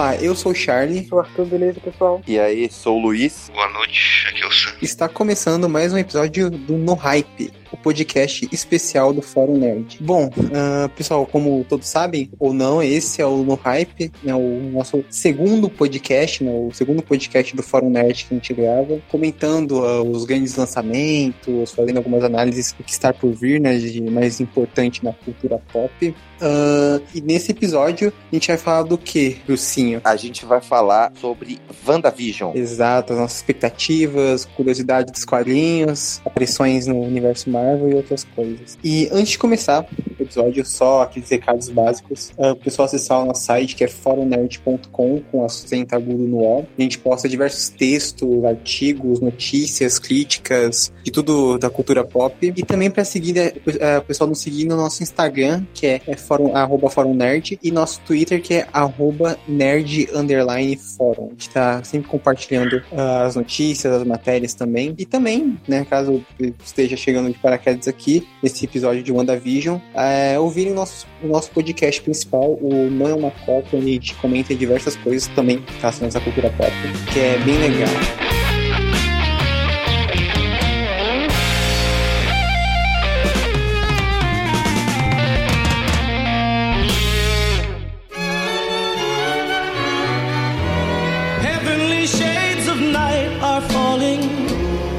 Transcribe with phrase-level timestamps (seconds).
[0.00, 1.06] lá, eu sou o Charlie.
[1.06, 2.22] Sou o Arthur, beleza, pessoal?
[2.26, 3.50] E aí, sou o Luiz.
[3.52, 4.72] Boa noite, aqui é o Sam.
[4.80, 9.98] Está começando mais um episódio do No Hype, o podcast especial do Fórum Nerd.
[10.00, 14.70] Bom, uh, pessoal, como todos sabem ou não, esse é o No Hype, né, o
[14.72, 19.82] nosso segundo podcast, né, o segundo podcast do Fórum Nerd que a gente grava, comentando
[19.82, 24.40] uh, os grandes lançamentos, fazendo algumas análises do que está por vir, né, de mais
[24.40, 26.14] importante na cultura pop.
[26.40, 30.00] Uh, e nesse episódio a gente vai falar do que, Lucinho?
[30.04, 32.56] A gente vai falar sobre WandaVision.
[32.56, 38.78] Exato, as nossas expectativas, curiosidade dos quadrinhos, aparições no universo Marvel e outras coisas.
[38.82, 39.86] E antes de começar
[40.18, 42.32] o episódio, só aqueles recados básicos.
[42.38, 46.66] Uh, o pessoal acessar o nosso site que é forumnerd.com com acento agudo no O.
[46.78, 52.52] A gente posta diversos textos, artigos, notícias, críticas, de tudo da cultura pop.
[52.56, 56.16] E também para seguir uh, o pessoal nos seguir no nosso Instagram, que é, é
[56.30, 61.26] fórum, arroba fórum nerd, e nosso Twitter, que é arroba nerd underline fórum.
[61.26, 64.94] A gente tá sempre compartilhando uh, as notícias, as matérias também.
[64.96, 66.24] E também, né, caso
[66.64, 72.00] esteja chegando de paraquedas aqui, nesse episódio de WandaVision, é, ouvirem nosso, o nosso podcast
[72.00, 76.20] principal, o Não é uma Copa, onde a gente comenta diversas coisas também relacionadas à
[76.20, 76.70] cultura pop,
[77.12, 78.49] que é bem legal.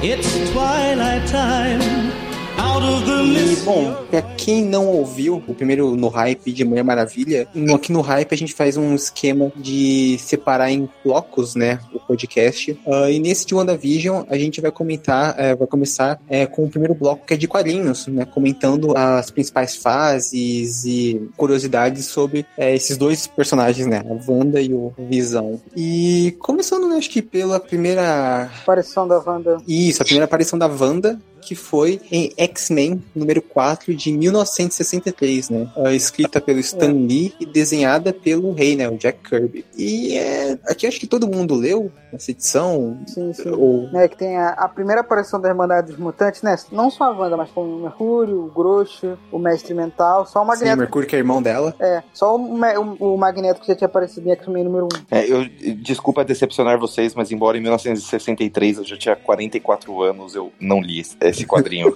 [0.04, 2.21] It's twilight time.
[2.72, 8.00] E, bom, pra quem não ouviu o primeiro no hype de Mulher Maravilha, aqui no
[8.00, 12.72] hype a gente faz um esquema de separar em blocos, né, o podcast.
[12.86, 16.70] Uh, e nesse de WandaVision a gente vai comentar, uh, vai começar uh, com o
[16.70, 22.74] primeiro bloco que é de quadrinhos, né, comentando as principais fases e curiosidades sobre eh,
[22.74, 25.60] esses dois personagens, né, a Wanda e o Visão.
[25.76, 28.50] E começando, né, acho que pela primeira...
[28.62, 29.58] Aparição da Wanda.
[29.68, 35.72] Isso, a primeira aparição da Wanda, que foi em X-Men número 4 de 1963, né?
[35.76, 38.88] Uh, escrita pelo Stan Lee e desenhada pelo rei, né?
[38.88, 39.66] O Jack Kirby.
[39.78, 43.00] E é, aqui acho que todo mundo leu essa edição.
[43.08, 43.50] Sim, sim.
[43.50, 43.90] Ou...
[43.94, 46.56] É, que tem a, a, primeira aparição da Irmandade dos Mutantes, né?
[46.72, 50.46] Não só a Wanda, mas com o Mercúrio, o Grosso, o Mestre Mental, só o
[50.46, 50.72] Magneto.
[50.72, 51.74] Sim, o Mercúrio que é irmão dela.
[51.80, 52.60] É, só o,
[53.00, 54.88] o, o Magneto que já tinha aparecido em X-Men número 1.
[55.10, 60.52] É, eu, desculpa decepcionar vocês, mas embora em 1963 eu já tinha 44 anos, eu
[60.60, 61.16] não li esse
[61.46, 61.96] quadrinho.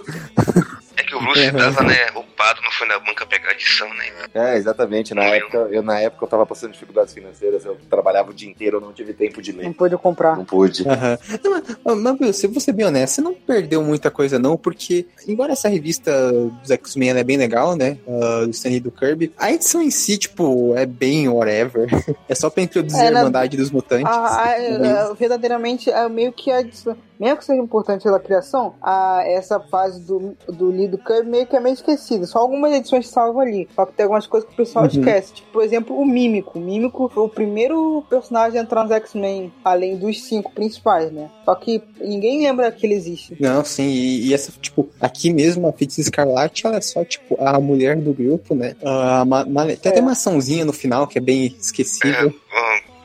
[0.96, 4.04] É que o Bruce tava, né, ocupado, não foi na banca pegar edição, né?
[4.34, 5.14] É, exatamente.
[5.14, 8.78] Na época, eu, na época eu tava passando dificuldades financeiras, eu trabalhava o dia inteiro,
[8.78, 9.64] eu não tive tempo de ler.
[9.64, 10.36] Não pude comprar.
[10.36, 10.82] Não pude.
[10.82, 11.40] Uhum.
[11.84, 15.52] Não, mas, mas, se você bem honesto, você não perdeu muita coisa não, porque embora
[15.52, 19.82] essa revista dos X-Men é bem legal, né, uh, do Stanley do Kirby, a edição
[19.82, 21.88] em si, tipo, é bem whatever.
[22.28, 24.06] é só pra introduzir é, a Irmandade dos Mutantes.
[24.06, 28.74] A, a, a, verdadeiramente, é meio que a edição mesmo que seja importante pela criação,
[28.82, 32.26] a, essa fase do, do Lee do Kirby meio que é meio esquecida.
[32.26, 33.68] Só algumas edições salvam ali.
[33.74, 34.90] Só que tem algumas coisas que o pessoal uhum.
[34.90, 35.34] esquece.
[35.34, 36.58] Tipo, por exemplo, o Mímico.
[36.58, 41.30] O Mímico foi o primeiro personagem a entrar nos X-Men, além dos cinco principais, né?
[41.44, 43.36] Só que ninguém lembra que ele existe.
[43.40, 43.88] Não, sim.
[43.88, 47.96] E, e essa, tipo, aqui mesmo a Feiticeira Escarlate, ela é só, tipo, a mulher
[47.96, 48.76] do grupo, né?
[48.82, 49.88] Uh, uma, uma, tem é.
[49.88, 52.34] até uma açãozinha no final que é bem esquecível.
[52.52, 52.95] É,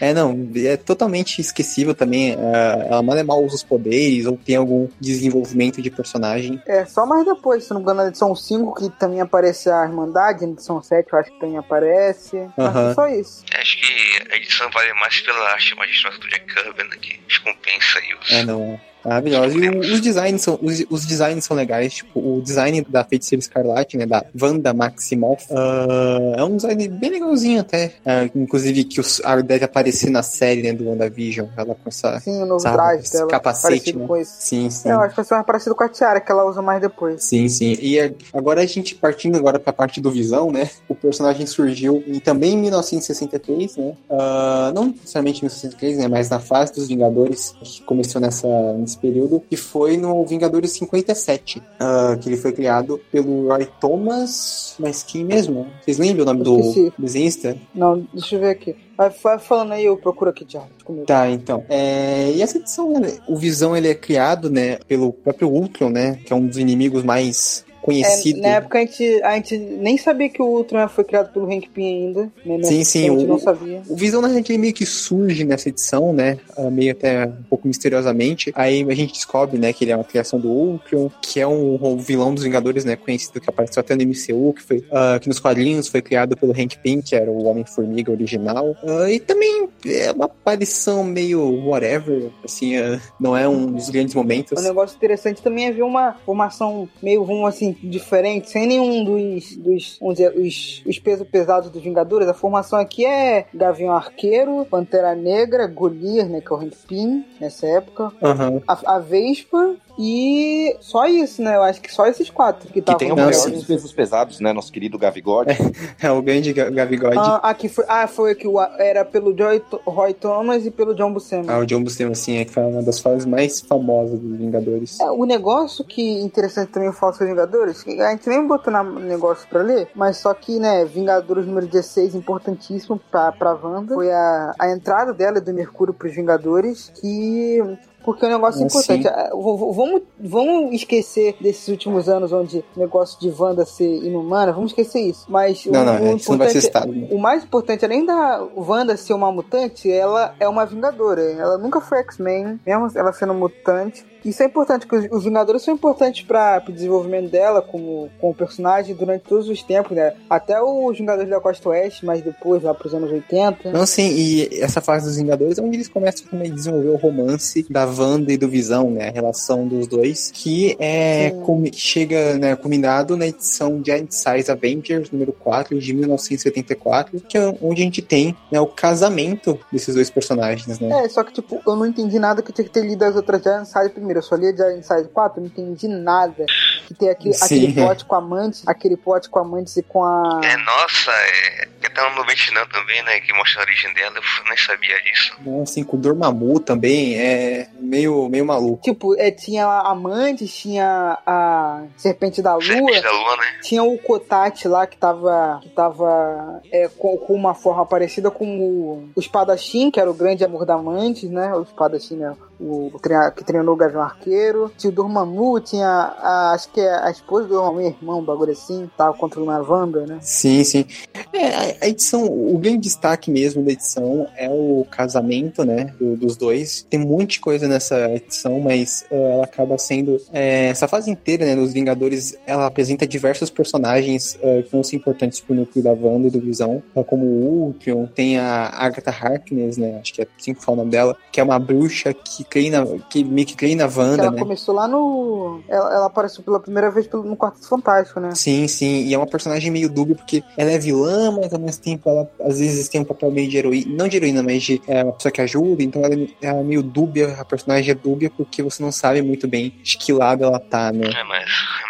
[0.00, 2.34] É, não, é totalmente esquecível também.
[2.34, 6.60] Uh, ela mal é mal usa os poderes ou tem algum desenvolvimento de personagem.
[6.66, 9.84] É, só mais depois, se não me engano, na edição 5 que também aparece a
[9.84, 12.36] Irmandade, na edição 7 eu acho que também aparece.
[12.36, 12.94] Uh -huh.
[12.94, 13.44] só isso.
[13.58, 17.98] Acho que a edição vale mais pela arte magistral do Jack Kirby, né, que compensa
[17.98, 18.32] aí os...
[18.32, 18.78] É, não.
[19.06, 19.56] Maravilhosa.
[19.56, 21.94] E os designs são, os, os, designs são legais.
[21.94, 24.04] Tipo, o design da Feiticeira Escarlate, né?
[24.04, 25.46] Da Wanda Maximoff.
[25.48, 27.92] Uh, é um design bem legalzinho até.
[28.04, 31.46] Uh, inclusive que os, deve aparecer na série né, do WandaVision.
[31.56, 32.18] Ela com essa.
[32.18, 33.28] Sim, o novo traje dela.
[33.28, 33.96] Capacete.
[33.96, 34.06] Né?
[34.06, 34.32] Com isso.
[34.40, 34.88] Sim, sim.
[34.88, 37.22] Eu acho que vai ser mais parecido com a tiara que ela usa mais depois.
[37.22, 37.76] Sim, sim.
[37.80, 38.00] E
[38.32, 40.68] agora a gente partindo agora pra parte do Visão, né?
[40.88, 43.94] O personagem surgiu em, também em 1963, né?
[44.10, 46.08] Uh, não necessariamente em 1963, né?
[46.08, 51.58] Mas na fase dos Vingadores, que começou nessa, nesse período, que foi no Vingadores 57,
[51.58, 55.66] uh, que ele foi criado pelo Roy Thomas, mas quem mesmo?
[55.82, 57.56] Vocês lembram o nome do desenhista?
[57.74, 58.76] Não, deixa eu ver aqui.
[58.96, 60.62] Vai, falando aí, eu procuro aqui já.
[61.06, 61.64] Tá, então.
[61.68, 66.18] É, e essa edição, né, o Visão ele é criado, né, pelo próprio Ultron, né,
[66.24, 68.40] que é um dos inimigos mais conhecido.
[68.40, 71.46] É, na época a gente, a gente nem sabia que o Ultron foi criado pelo
[71.46, 72.32] Hank Pym ainda.
[72.44, 72.62] Né?
[72.64, 73.08] Sim, sim.
[73.08, 73.82] A gente o, não sabia.
[73.88, 76.38] O Visão, na ele meio que surge nessa edição, né?
[76.56, 78.52] Uh, meio até um pouco misteriosamente.
[78.54, 81.78] Aí a gente descobre, né, que ele é uma criação do Ultron, que é um,
[81.82, 82.96] um vilão dos Vingadores, né?
[82.96, 86.52] Conhecido que apareceu até no MCU, que foi uh, que nos quadrinhos foi criado pelo
[86.52, 88.76] Hank Pym, que era o Homem-Formiga original.
[88.82, 92.74] Uh, e também é uma aparição meio whatever, assim,
[93.20, 94.58] não é um dos grandes momentos.
[94.58, 99.56] Um negócio interessante também é ver uma formação meio, vamos assim, diferente, sem nenhum dos,
[99.56, 102.28] dos vamos dizer, os, os pesos pesados dos Vingadores.
[102.28, 107.24] A formação aqui é Gavião Arqueiro, Pantera Negra, Golias, né, que é o Hank Pym,
[107.40, 108.62] nessa época, uhum.
[108.66, 111.56] a, a Vespa e só isso, né?
[111.56, 112.96] Eu acho que só esses quatro que estavam.
[112.96, 114.52] E tem o maior dos pesos pesados, né?
[114.52, 115.56] Nosso querido Gavigode.
[116.00, 117.16] É, é o grande Gavigode.
[117.18, 118.46] Ah, aqui foi, ah, foi que
[118.78, 121.52] era pelo Joy, Roy Thomas e pelo John Buscema.
[121.52, 125.00] Ah, o John Buscema, sim, é que foi uma das falas mais famosas dos Vingadores.
[125.00, 129.48] É, o negócio que interessante também o dos Vingadores, a gente nem botou no negócio
[129.48, 134.54] pra ler, mas só que, né, Vingadores número 16, importantíssimo pra, pra Wanda, foi a,
[134.58, 137.62] a entrada dela do Mercúrio pros Vingadores, que
[138.06, 139.08] porque é um negócio ah, importante.
[139.08, 144.70] É, vamos, vamos esquecer desses últimos anos onde o negócio de Wanda ser inumana, vamos
[144.70, 145.26] esquecer isso.
[145.28, 147.08] Mas não, o, não, o, isso não vai ser estado, né?
[147.10, 151.20] o mais importante, além da Wanda ser uma mutante, ela é uma vingadora.
[151.20, 154.06] Ela nunca foi X-Men, mesmo ela sendo mutante.
[154.26, 158.92] Isso é importante, porque os Vingadores são importantes para o desenvolvimento dela como, como personagem
[158.94, 160.14] durante todos os tempos, né?
[160.28, 163.70] Até os Vingadores da Costa Oeste, mas depois, lá pros anos 80.
[163.70, 166.96] Não, sim, e essa fase dos Vingadores é onde eles começam também a desenvolver o
[166.96, 169.08] romance da Wanda e do Visão, né?
[169.08, 175.10] A relação dos dois, que é com, chega né, culminado na edição Giant Size Avengers
[175.10, 180.10] número 4 de 1974, que é onde a gente tem né, o casamento desses dois
[180.10, 181.04] personagens, né?
[181.04, 183.16] É, só que tipo, eu não entendi nada que eu tinha que ter lido as
[183.16, 184.18] outras Giant Size primeiro.
[184.18, 186.46] Eu só li Giant Size 4, não entendi nada.
[186.86, 190.40] Que tem aquele, aquele pote com amantes, aquele pote com amantes e com a.
[190.44, 191.68] É, nossa, é.
[191.80, 193.20] Que tá no Vietnã também, né?
[193.20, 195.36] Que mostra a origem dela, eu nem sabia disso.
[195.44, 198.82] Nossa, assim, com o Dormammu também, é meio, meio maluco.
[198.82, 202.62] Tipo, é, tinha amantes, tinha a Serpente da Lua.
[202.62, 203.58] Serpente da Lua, né?
[203.62, 205.60] Tinha o Kotate lá que tava.
[205.62, 210.14] que tava é, com, com, uma forma parecida com o, o Espadachim, que era o
[210.14, 211.54] grande amor da Amantes, né?
[211.54, 212.36] O Espadachim, né?
[212.58, 212.90] O,
[213.34, 214.70] que treinou o Gavião Arqueiro.
[214.76, 218.52] Tinha o Dormammu, tinha a, acho que é a esposa do Dormammu, irmão, um bagulho
[218.52, 220.18] assim, tava controlando a Wanda, né?
[220.20, 220.84] Sim, sim.
[221.32, 226.36] É, a edição, o grande destaque mesmo da edição é o casamento, né, do, dos
[226.36, 226.86] dois.
[226.88, 231.56] Tem de coisa nessa edição, mas uh, ela acaba sendo é, essa fase inteira, né,
[231.56, 236.28] dos Vingadores, ela apresenta diversos personagens uh, que vão ser importantes pro núcleo da Wanda
[236.28, 240.54] e do Visão, como o Ultron, tem a Agatha Harkness, né, acho que é assim
[240.54, 243.84] que fala o nome dela, que é uma bruxa que treina, que meio que treina
[243.84, 244.38] a Wanda, ela né?
[244.38, 245.60] começou lá no...
[245.68, 248.34] Ela, ela, apareceu pela primeira vez no Quarto Fantástico, né?
[248.34, 251.82] Sim, sim, e é uma personagem meio dúbia, porque ela é vilã, mas ao mesmo
[251.82, 254.80] tempo ela às vezes tem um papel meio de heroína, não de heroína, mas de
[254.86, 258.30] é, uma pessoa que ajuda, então ela, ela é meio dúbia, a personagem é dúbia
[258.30, 261.08] porque você não sabe muito bem de que lado ela tá, né?
[261.08, 261.46] É, mas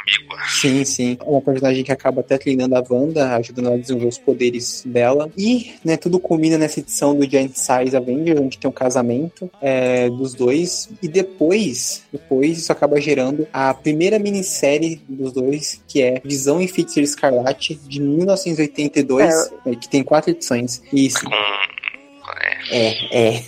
[0.07, 0.39] ambígua.
[0.49, 1.19] Sim, sim.
[1.25, 5.29] Uma personagem que acaba até treinando a Wanda, ajudando ela a desenvolver os poderes dela.
[5.37, 10.09] E, né, tudo culmina nessa edição do Giant Size Avenger, onde tem um casamento é,
[10.09, 10.46] dos dois.
[11.03, 16.69] E depois, depois isso acaba gerando a primeira minissérie dos dois, que é Visão e
[16.69, 19.75] Feiticeiro Escarlate, de 1982, é.
[19.75, 20.83] que tem quatro edições.
[20.93, 21.25] Isso.
[22.71, 23.45] É, é.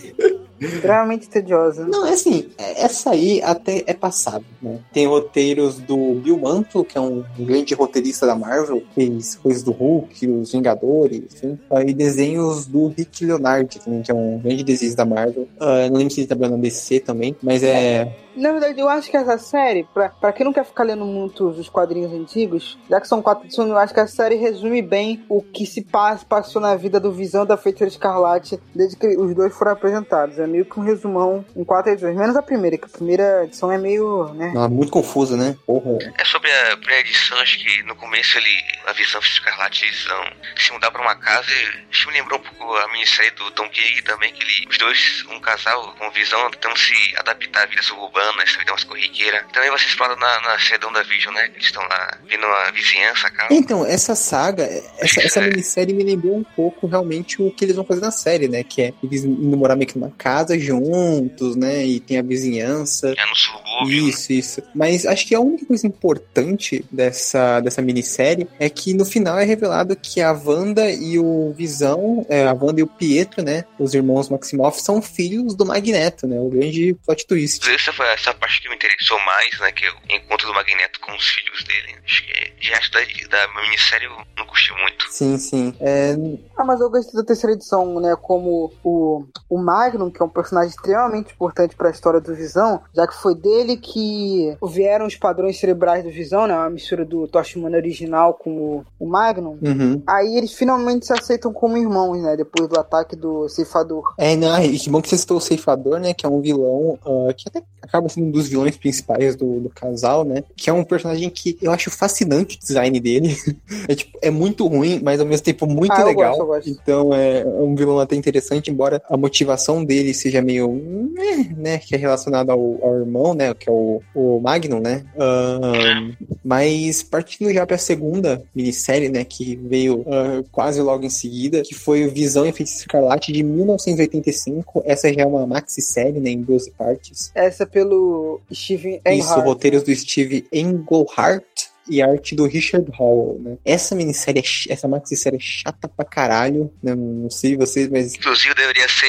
[0.60, 1.86] Extremamente tediosa.
[1.86, 4.78] Não, é assim, essa aí até é passável, né?
[4.92, 9.72] Tem roteiros do Bill Mantle, que é um grande roteirista da Marvel, fez coisas do
[9.72, 11.58] Hulk, os Vingadores, enfim.
[11.86, 15.48] E desenhos do Rick Leonardi também, que é um grande desenho da Marvel.
[15.60, 19.10] Uh, não lembro se ele trabalhou na DC também, mas é na verdade, eu acho
[19.10, 23.00] que essa série, pra, pra quem não quer ficar lendo muito os quadrinhos antigos, já
[23.00, 26.24] que são quatro edições, eu acho que a série resume bem o que se passa,
[26.24, 30.38] passou na vida do Visão da Feiticeira Escarlate desde que os dois foram apresentados.
[30.38, 33.70] É meio que um resumão em quatro edições, menos a primeira, que a primeira edição
[33.70, 34.52] é meio, né?
[34.54, 35.56] Não, é muito confusa, né?
[35.66, 35.98] Porra.
[36.18, 40.24] É sobre a primeira edição, acho que no começo ele, a Visão Escarlate, eles vão
[40.56, 43.50] se mudar pra uma casa e acho que me lembrou um pouco a minissérie do
[43.52, 47.66] Tom King também, que ele, os dois, um casal com Visão, tentam se adaptar à
[47.66, 49.44] vida suburbana urbana, essa vida mais corriqueira.
[49.52, 51.46] Também você explora na, na Sedão da Vision, né?
[51.46, 53.48] Eles estão lá vindo a vizinhança, cara.
[53.52, 54.64] Então, essa saga,
[54.98, 58.48] essa, essa minissérie me lembrou um pouco realmente o que eles vão fazer na série,
[58.48, 58.62] né?
[58.64, 61.84] Que é eles indo morar meio que numa casa juntos, né?
[61.86, 63.14] E tem a vizinhança.
[63.16, 64.08] É no subúrbio dilúvio.
[64.08, 64.62] Isso, isso.
[64.74, 69.44] Mas acho que a única coisa importante dessa, dessa minissérie é que no final é
[69.44, 73.94] revelado que a Wanda e o Visão, é, a Wanda e o Pietro, né, os
[73.94, 77.68] irmãos Maximoff, são filhos do Magneto, né, o grande plot twist.
[77.70, 79.72] Essa foi essa parte que me interessou mais, né?
[79.72, 81.96] Que é o encontro do Magneto com os filhos dele.
[82.04, 84.98] Acho que de resto da, da minissérie eu não curti muito.
[85.10, 85.74] Sim, sim.
[85.80, 86.16] É,
[86.56, 88.16] Ah, mas eu gostei da terceira edição, né?
[88.20, 93.06] Como o, o Magnum, que é um personagem extremamente importante pra história do Visão, já
[93.06, 96.54] que foi dele que vieram os padrões cerebrais do Visão, né?
[96.54, 99.58] Uma mistura do Toshimana original com o, o Magnum.
[99.62, 100.02] uhum.
[100.06, 102.36] Aí eles finalmente se aceitam como irmãos, né?
[102.36, 104.14] Depois do ataque do ceifador.
[104.18, 106.12] É, não, e que bom que você citou o Ceifador, né?
[106.12, 109.70] Que é um vilão ah, que até acaba sendo um dos vilões principais do, do
[109.70, 110.44] casal, né?
[110.56, 113.36] Que é um personagem que eu acho fascinante o design dele.
[113.88, 116.30] é, tipo, é muito ruim, mas ao mesmo tempo muito Ah, legal.
[116.36, 116.70] gosto, gosto.
[116.70, 120.68] Então é um vilão até interessante, embora a motivação dele seja meio.
[121.14, 123.52] né, né, que é relacionada ao, ao irmão, né?
[123.54, 125.04] Que é o, o Magnum, né?
[125.18, 126.12] Ahn,
[126.44, 129.24] mas partindo já pra segunda minissérie, né?
[129.24, 133.42] Que veio ah, quase logo em seguida, que foi o Visão e Feitiço Escarlate de
[133.42, 134.82] 1985.
[134.84, 136.30] Essa já é uma maxi-série, né?
[136.30, 137.30] Em 12 partes.
[137.34, 139.44] Essa é pelo Steven Isso, Englehart.
[139.44, 141.42] roteiros do Steve Englehart
[141.88, 143.58] e arte do Richard Howell, né?
[143.64, 146.94] Essa minissérie, é essa maxi-série é chata pra caralho, né?
[146.94, 149.06] Não sei vocês, mas Inclusive deveria ser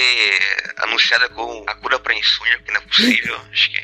[0.77, 3.35] anunciada com a cura pra insônia, que não é possível.
[3.51, 3.79] Acho que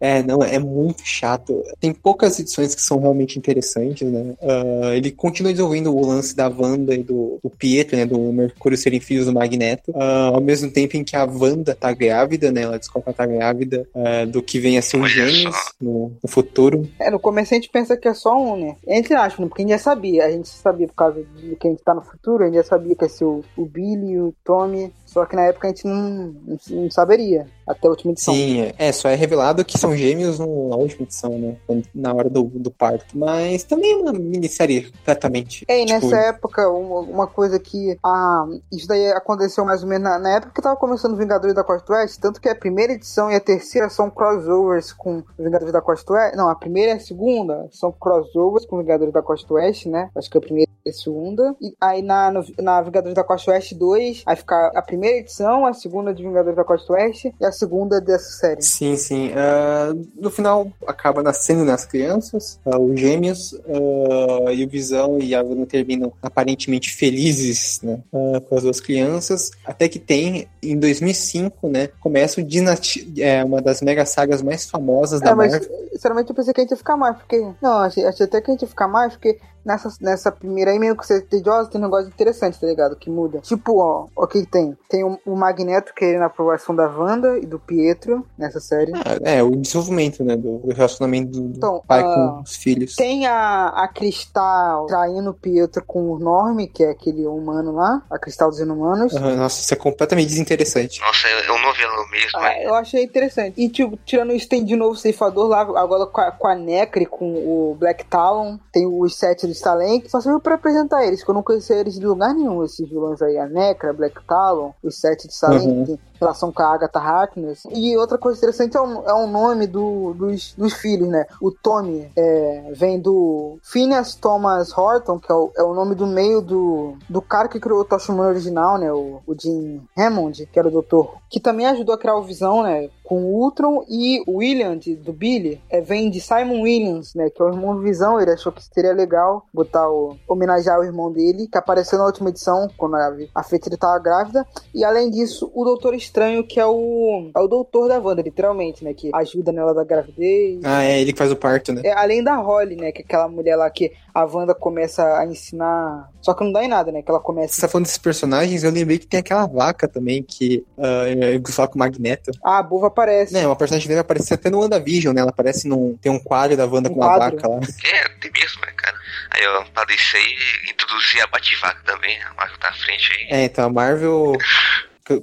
[0.00, 1.62] É, não, é muito chato.
[1.80, 4.34] Tem poucas edições que são realmente interessantes, né?
[4.42, 8.04] Ah, ele continua desenvolvendo o lance da Wanda e do, do Pietro, né?
[8.04, 9.92] Do Mercúrio serem filhos do Magneto.
[9.96, 12.62] ah, ao mesmo tempo em que a Wanda tá grávida, né?
[12.62, 16.16] Ela descobre que ela tá grávida ah, do que vem a ser um gêmeos no,
[16.22, 16.88] no futuro.
[16.98, 18.76] É, no começo a gente pensa que é só um, né?
[18.86, 19.46] Entre aspas, né?
[19.48, 20.26] porque a gente já sabia.
[20.26, 22.64] A gente sabia por causa de que a gente tá no futuro, a gente já
[22.64, 24.92] sabia que ia ser o, o Billy, o Tommy.
[25.14, 26.34] Só que na época a gente não,
[26.68, 27.46] não, saberia.
[27.64, 28.34] Até a última edição.
[28.34, 31.56] Sim, é, é, só é revelado que são gêmeos no- na última edição, né?
[31.94, 33.16] Na hora do, do parto.
[33.16, 35.64] Mas também é uma minissérie completamente.
[35.68, 37.96] É, e tipo, nessa época, uma, uma coisa que.
[38.02, 41.62] Ah, isso daí aconteceu mais ou menos na, na época que tava começando Vingadores da
[41.62, 45.80] Costa Oeste, tanto que a primeira edição e a terceira são crossovers com Vingadores da
[45.80, 46.36] Costa Oeste.
[46.36, 50.10] Não, a primeira e a segunda são crossovers com Vingadores da Costa Oeste, né?
[50.16, 51.54] Acho que a primeira e a segunda.
[51.60, 55.64] E aí na, no- na Vingadores da Costa Oeste 2, aí fica a primeira edição,
[55.66, 58.62] a segunda de Vingadores da Costa Oeste e a segunda dessa série.
[58.62, 59.30] Sim, sim.
[59.34, 65.34] Ah, no final, acaba nascendo nas crianças, ah, os gêmeos, ah, e o Visão e
[65.34, 71.68] a Wanda terminam aparentemente felizes né, com as duas crianças, até que tem, em 2005,
[71.68, 75.70] né, começa o Dynasty, é, uma das mega sagas mais famosas da É, mas Marvel.
[75.92, 77.40] sinceramente eu pensei que a gente ia ficar mais, porque.
[77.62, 80.78] Não, achei, achei até que a gente ia ficar mais, porque nessa, nessa primeira aí,
[80.78, 82.96] meio que você é tediosa, tem um negócio interessante, tá ligado?
[82.96, 83.38] Que muda.
[83.40, 84.76] Tipo, ó, o que tem?
[84.88, 88.92] Tem o, o Magneto querendo a aprovação da Wanda e do Pietro nessa série.
[88.94, 92.96] Ah, é, o desenvolvimento, né, do relacionamento do, do Então, pai ah, com os filhos.
[92.96, 98.02] Tem a, a Cristal traindo o Pietro com o Norm, que é aquele humano lá,
[98.10, 99.14] a Cristal dos Inumanos.
[99.14, 101.00] Aham, nossa, isso é completamente desinteressante.
[101.00, 102.38] Nossa, é é um novelo mesmo.
[102.38, 102.66] Ah, é.
[102.66, 103.60] eu achei interessante.
[103.60, 106.54] E, tipo, tirando isso, tem de novo o ceifador lá, agora com a, com a
[106.54, 111.22] Necre, com o Black Talon, tem os sete Stalin, que só serviu pra apresentar eles,
[111.24, 113.38] que eu não conhecia eles de lugar nenhum, esses vilões aí.
[113.38, 115.84] A Necra, Black Talon, os sete do Stalin, Uhum.
[115.84, 117.64] que relação com a Agatha Harkness.
[117.70, 121.26] E outra coisa interessante é o, é nome do, dos, dos filhos, né?
[121.40, 126.06] O Tommy é, vem do Phineas Thomas Horton, que é o, é o nome do
[126.06, 128.92] meio do, do cara que criou o Toshimon original, né?
[128.92, 132.62] O, o Jim Hammond, que era o doutor, que também ajudou a criar o Visão,
[132.62, 132.88] né?
[133.02, 137.28] Com o Ultron e o William, de- do Billy, é, vem de Simon Williams, né?
[137.28, 138.20] Que é o irmão do Visão.
[138.20, 142.30] Ele achou que seria legal botar o, homenagear o irmão dele, que apareceu na última
[142.30, 144.46] edição, quando a, a Feiticeira estava grávida.
[144.74, 148.84] E além disso, o Doutor Estranho, que é o, é o doutor da Wanda, literalmente,
[148.84, 148.94] né?
[148.94, 150.60] Que ajuda nela da gravidez.
[150.64, 151.82] Ah, é ele que faz o parto, né?
[151.84, 152.92] É, além da Holly, né?
[152.92, 156.08] Que é aquela mulher lá que a Wanda começa a ensinar.
[156.20, 157.02] Só que não dá em nada, né?
[157.02, 157.60] Que ela Você começa.
[157.60, 161.68] tá falando desses personagens, eu lembrei que tem aquela vaca também, que ah, eu falo
[161.68, 162.30] com o Magneto.
[162.44, 163.32] Ah, a Bova aparece.
[163.32, 165.20] Né, uma personagem deve aparecer até no WandaVision, né?
[165.20, 165.96] Ela aparece num.
[166.00, 167.36] Tem um quadro da Wanda Um com uma quadro?
[167.36, 167.56] vaca lá.
[167.56, 168.96] É, tem mesmo, né, cara?
[169.30, 170.34] Aí eu falei isso aí,
[170.70, 174.32] introduzi a Bativaca também, a Marvel tá à frente aí, É, então a Marvel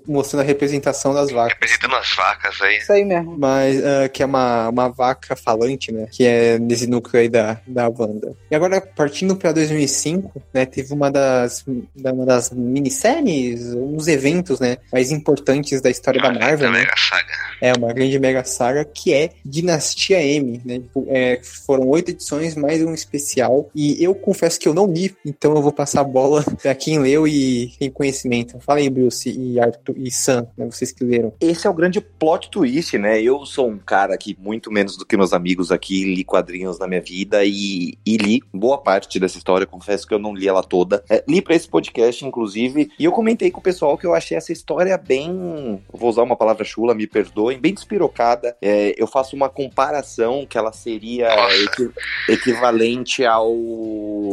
[0.07, 1.53] mostrando a representação das vacas.
[1.53, 2.77] representando as vacas aí.
[2.77, 3.35] Isso aí mesmo.
[3.37, 6.07] Mas ah, que é uma, uma vaca falante, né?
[6.11, 8.35] Que é nesse núcleo aí da, da Wanda.
[8.49, 10.65] E agora, partindo pra 2005, né?
[10.65, 14.77] Teve uma das, da- uma das minisséries, uns eventos, né?
[14.91, 16.79] Mais importantes da história da Uma Marvel, né?
[16.79, 17.33] mega saga.
[17.61, 20.79] É uma grande mega saga que é Dinastia M, né?
[20.79, 23.69] Tipo, é, foram oito edições, mais um especial.
[23.75, 26.99] E eu confesso que eu não li, então eu vou passar a bola pra quem
[26.99, 28.59] leu e tem conhecimento.
[28.59, 29.70] Fala aí, Bruce e Arthur.
[29.71, 30.65] Arthur e Sam, né?
[30.65, 31.33] Vocês que leram.
[31.39, 33.21] Esse é o grande plot twist, né?
[33.21, 36.87] Eu sou um cara que, muito menos do que meus amigos aqui, li quadrinhos na
[36.87, 39.65] minha vida e, e li boa parte dessa história.
[39.65, 41.03] Confesso que eu não li ela toda.
[41.09, 44.37] É, li para esse podcast, inclusive, e eu comentei com o pessoal que eu achei
[44.37, 45.81] essa história bem.
[45.91, 48.55] Vou usar uma palavra chula, me perdoem, bem despirocada.
[48.61, 51.29] É, eu faço uma comparação que ela seria
[51.63, 51.91] equi
[52.29, 53.53] equivalente ao.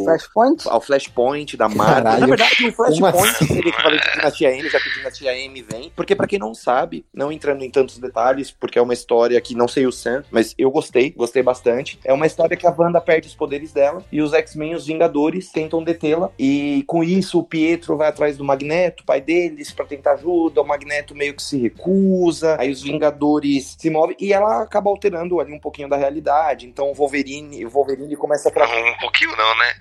[0.04, 0.68] Flashpoint?
[0.68, 2.20] Ao Flashpoint da Marvel.
[2.20, 3.46] Na verdade, o Flashpoint assim?
[3.46, 4.90] seria equivalente à Dinastia M, já que
[5.28, 5.92] a M vem.
[5.94, 9.54] Porque, pra quem não sabe, não entrando em tantos detalhes, porque é uma história que
[9.54, 11.98] não sei o Sam, mas eu gostei, gostei bastante.
[12.04, 15.50] É uma história que a Wanda perde os poderes dela e os X-Men, os Vingadores,
[15.50, 16.30] tentam detê-la.
[16.38, 20.60] E com isso, o Pietro vai atrás do Magneto, pai deles, pra tentar ajuda.
[20.62, 22.56] O Magneto meio que se recusa.
[22.58, 26.66] Aí os Vingadores se movem e ela acaba alterando ali um pouquinho da realidade.
[26.66, 29.72] Então o Wolverine, o Wolverine começa a tra- Um pouquinho não, né?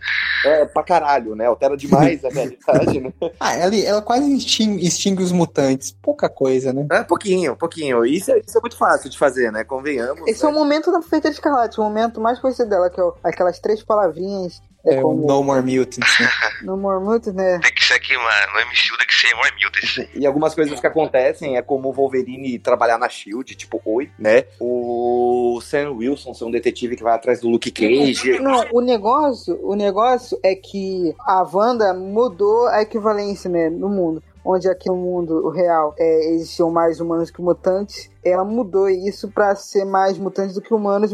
[0.46, 1.46] é, pra caralho, né?
[1.46, 3.12] Altera demais a realidade, né?
[3.40, 5.96] Ah, ela, ela quase extingue, extingue os mutantes.
[6.02, 6.86] Pouca coisa, né?
[6.92, 8.06] É, pouquinho, pouquinho.
[8.06, 9.64] Isso é, isso é muito fácil de fazer, né?
[9.64, 10.28] Convenhamos.
[10.28, 10.50] Esse né?
[10.50, 13.14] é o momento da Feita de Escarlate, o momento mais conhecido dela, que é o-
[13.24, 14.62] aquelas três palavrinhas.
[14.86, 16.30] É, É como No More Mutants, né?
[16.64, 17.60] no More Mutants, né?
[17.62, 18.54] Tem que ser aqui, mano.
[18.54, 20.10] No MCU tem que ser More Mutants.
[20.16, 24.46] E algumas coisas que acontecem é como o Wolverine trabalhar na SHIELD, tipo, oi, né?
[24.60, 28.40] O Sam Wilson ser um detetive que vai atrás do Luke Cage.
[28.40, 34.24] Não, o negócio, o negócio é que a Wanda mudou a equivalência, né, no mundo.
[34.50, 39.56] Onde aqui no mundo real é, existiam mais humanos que mutantes, ela mudou isso pra
[39.56, 41.12] ser mais mutantes do que humanos.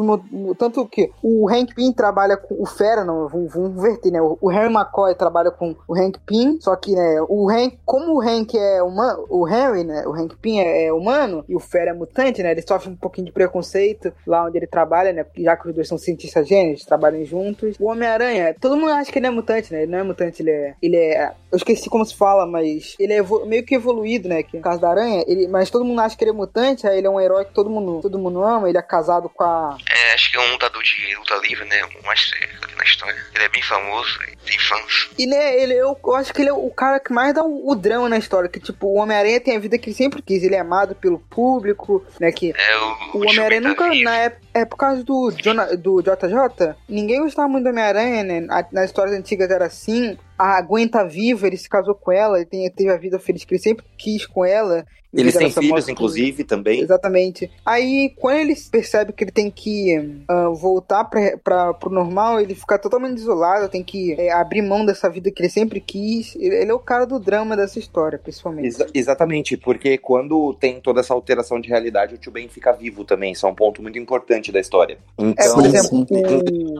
[0.58, 4.22] Tanto que o Hank Pym trabalha com o Fera, não, vamos, inverter, né?
[4.22, 8.22] O, Harry McCoy trabalha com o Hank Pym, só que, né, o Hank, como o
[8.22, 11.92] Hank é humano, o Harry, né, o Hank Pym é, é humano e o Fera
[11.92, 12.52] é mutante, né?
[12.52, 15.26] Ele sofre um pouquinho de preconceito lá onde ele trabalha, né?
[15.38, 17.76] Já que os dois são cientistas gênios, trabalham juntos.
[17.80, 19.84] O Homem-Aranha, todo mundo acha que ele é mutante, né?
[19.84, 20.76] Ele não é mutante, ele é.
[20.82, 21.32] Ele é.
[21.52, 24.44] Eu esqueci como se fala, mas ele é meio que evoluído, né?
[24.44, 26.98] Que no caso da aranha, ele, mas todo mundo acha que ele é mutante, aí
[27.04, 29.78] ele é um herói que todo mundo, todo mundo ama, ele é casado com a.
[29.90, 31.84] É, acho que é um lutador de luta livre, né?
[31.84, 33.26] O mais ali na história.
[33.36, 35.10] Ele é bem famoso, tem fãs.
[35.18, 37.70] E né, ele, eu, eu acho que ele é o cara que mais dá o,
[37.70, 38.50] o drama na história.
[38.50, 40.44] Que tipo, o Homem-Aranha tem a vida que ele sempre quis.
[40.44, 42.32] Ele é amado pelo público, né?
[42.32, 43.18] Que É o.
[43.18, 43.88] o Homem-Aranha Tio nunca.
[44.04, 48.42] Na época, é por causa do, Jona- do JJ, ninguém gostava muito do Homem-Aranha, né?
[48.72, 50.18] Nas histórias antigas era assim.
[50.38, 53.44] A Gwen tá viva, ele se casou com ela, ele tem- teve a vida feliz
[53.46, 54.86] que ele sempre quis com ela.
[55.16, 56.82] Eles têm filhos, que- inclusive, também.
[56.82, 57.52] Exatamente.
[57.64, 62.56] Aí, quando ele percebe que ele tem que ah, voltar pra, pra, pro normal, ele
[62.56, 66.36] fica totalmente isolado, tem que é, abrir mão dessa vida que ele sempre quis.
[66.36, 68.66] Ele, ele é o cara do drama dessa história, principalmente.
[68.70, 73.06] Exa- exatamente, porque quando tem toda essa alteração de realidade, o tio Ben fica vivo
[73.06, 73.34] também.
[73.34, 74.98] Isso é um ponto muito importante da história.
[75.18, 76.06] É, Então, por exemplo.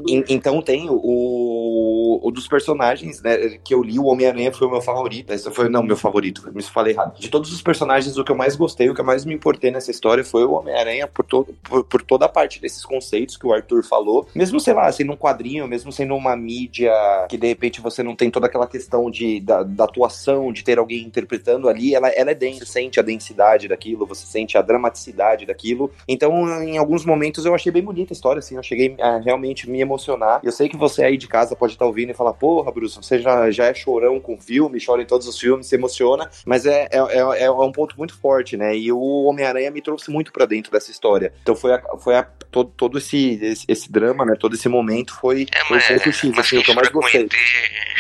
[0.08, 4.72] En- Então tem o, o dos personagens, né, que eu li, o Homem-Aranha foi o
[4.72, 5.32] meu favorito.
[5.32, 7.18] Esse foi, não, meu favorito, me falei errado.
[7.20, 9.72] De todos os personagens, o que eu mais gostei, o que eu mais me importei
[9.72, 13.46] nessa história foi o Homem-Aranha por, to, por, por toda a parte desses conceitos que
[13.46, 14.28] o Arthur falou.
[14.36, 16.92] Mesmo, sei lá, sendo um quadrinho, mesmo sendo uma mídia
[17.30, 20.78] que de repente você não tem toda aquela questão de, da, da atuação, de ter
[20.80, 24.62] alguém interpretando ali, ela, ela é densa, você sente a densidade daquilo, você sente a
[24.62, 25.92] dramaticidade daquilo.
[26.08, 29.70] Então, em alguns momentos eu achei bem bonita a história, assim, eu cheguei a realmente
[29.70, 30.42] me emocionar.
[30.44, 33.20] Eu sei que você aí de casa pode estar ouvindo e falar, porra, Bruce, você
[33.20, 36.88] já, já é chorão com filme, chora em todos os filmes, se emociona, mas é,
[36.92, 38.76] é, é, é um ponto muito forte, né?
[38.76, 41.34] E o Homem-Aranha me trouxe muito pra dentro dessa história.
[41.42, 44.36] Então foi, a, foi a, todo, todo esse, esse, esse drama, né?
[44.40, 46.94] Todo esse momento foi, É, foi mas, X, mas assim, o que eu mais chora
[46.94, 47.24] com gostei.
[47.24, 47.34] ET,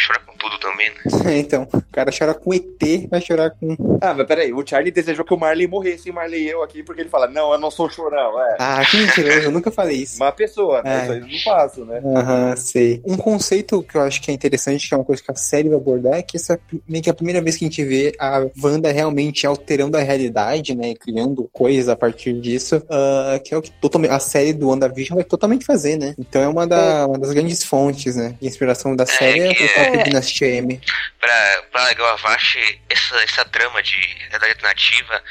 [0.08, 1.38] chora com tudo também, né?
[1.39, 3.76] então, o cara chora com ET, vai chorar com.
[4.02, 6.84] Ah, mas peraí, o Charlie desejou que o Marley morresse, e Marley e eu aqui,
[6.84, 8.58] porque ele fala, não, eu não sou chorão, é.
[8.60, 10.15] Ah, que mentiroso, eu nunca falei isso.
[10.17, 10.99] Uma pessoa, né?
[10.99, 11.03] É.
[11.03, 12.01] Isso aí eu não faço, né?
[12.03, 13.01] Aham, sei.
[13.06, 15.69] Um conceito que eu acho que é interessante, que é uma coisa que a série
[15.69, 18.13] vai abordar, é que essa é meio que a primeira vez que a gente vê
[18.19, 20.93] a Wanda realmente alterando a realidade, né?
[20.95, 25.15] Criando coisas a partir disso, ah, que é o que totalmente, a série do WandaVision
[25.15, 26.15] vai totalmente fazer, né?
[26.17, 28.36] Então é uma, da, uma das grandes fontes, né?
[28.41, 30.79] De inspiração da série é, que o próprio é- Dinastia M.
[31.19, 33.95] pra, pra Legal Avast, essa, essa trama de
[34.29, 35.21] realidade alternativa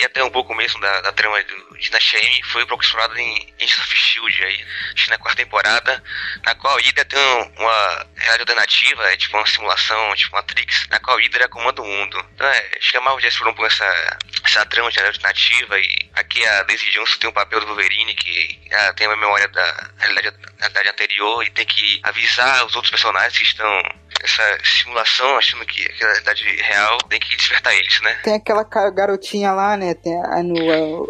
[0.00, 3.78] e até um pouco mesmo da, da trama do Dinastia M foi explorada em Agents
[3.78, 4.44] of S.H.I.E.L.D.
[4.44, 6.02] aí, acho na quarta temporada,
[6.44, 7.18] na qual Hydra tem
[7.56, 12.26] uma realidade alternativa, é tipo uma simulação, tipo Matrix, na qual Hydra comanda o mundo.
[12.34, 16.10] Então é, acho que a Marvel já um essa, essa trama de realidade alternativa e
[16.14, 19.90] aqui a Daisy Johnson tem o papel do Wolverine, que ela tem uma memória da
[19.98, 23.82] realidade, da realidade anterior e tem que avisar os outros personagens que estão
[24.24, 28.16] essa simulação, achando que aquela realidade real, tem que despertar eles, né?
[28.24, 29.94] Tem aquela garotinha lá, né?
[29.94, 30.54] Tem a, no,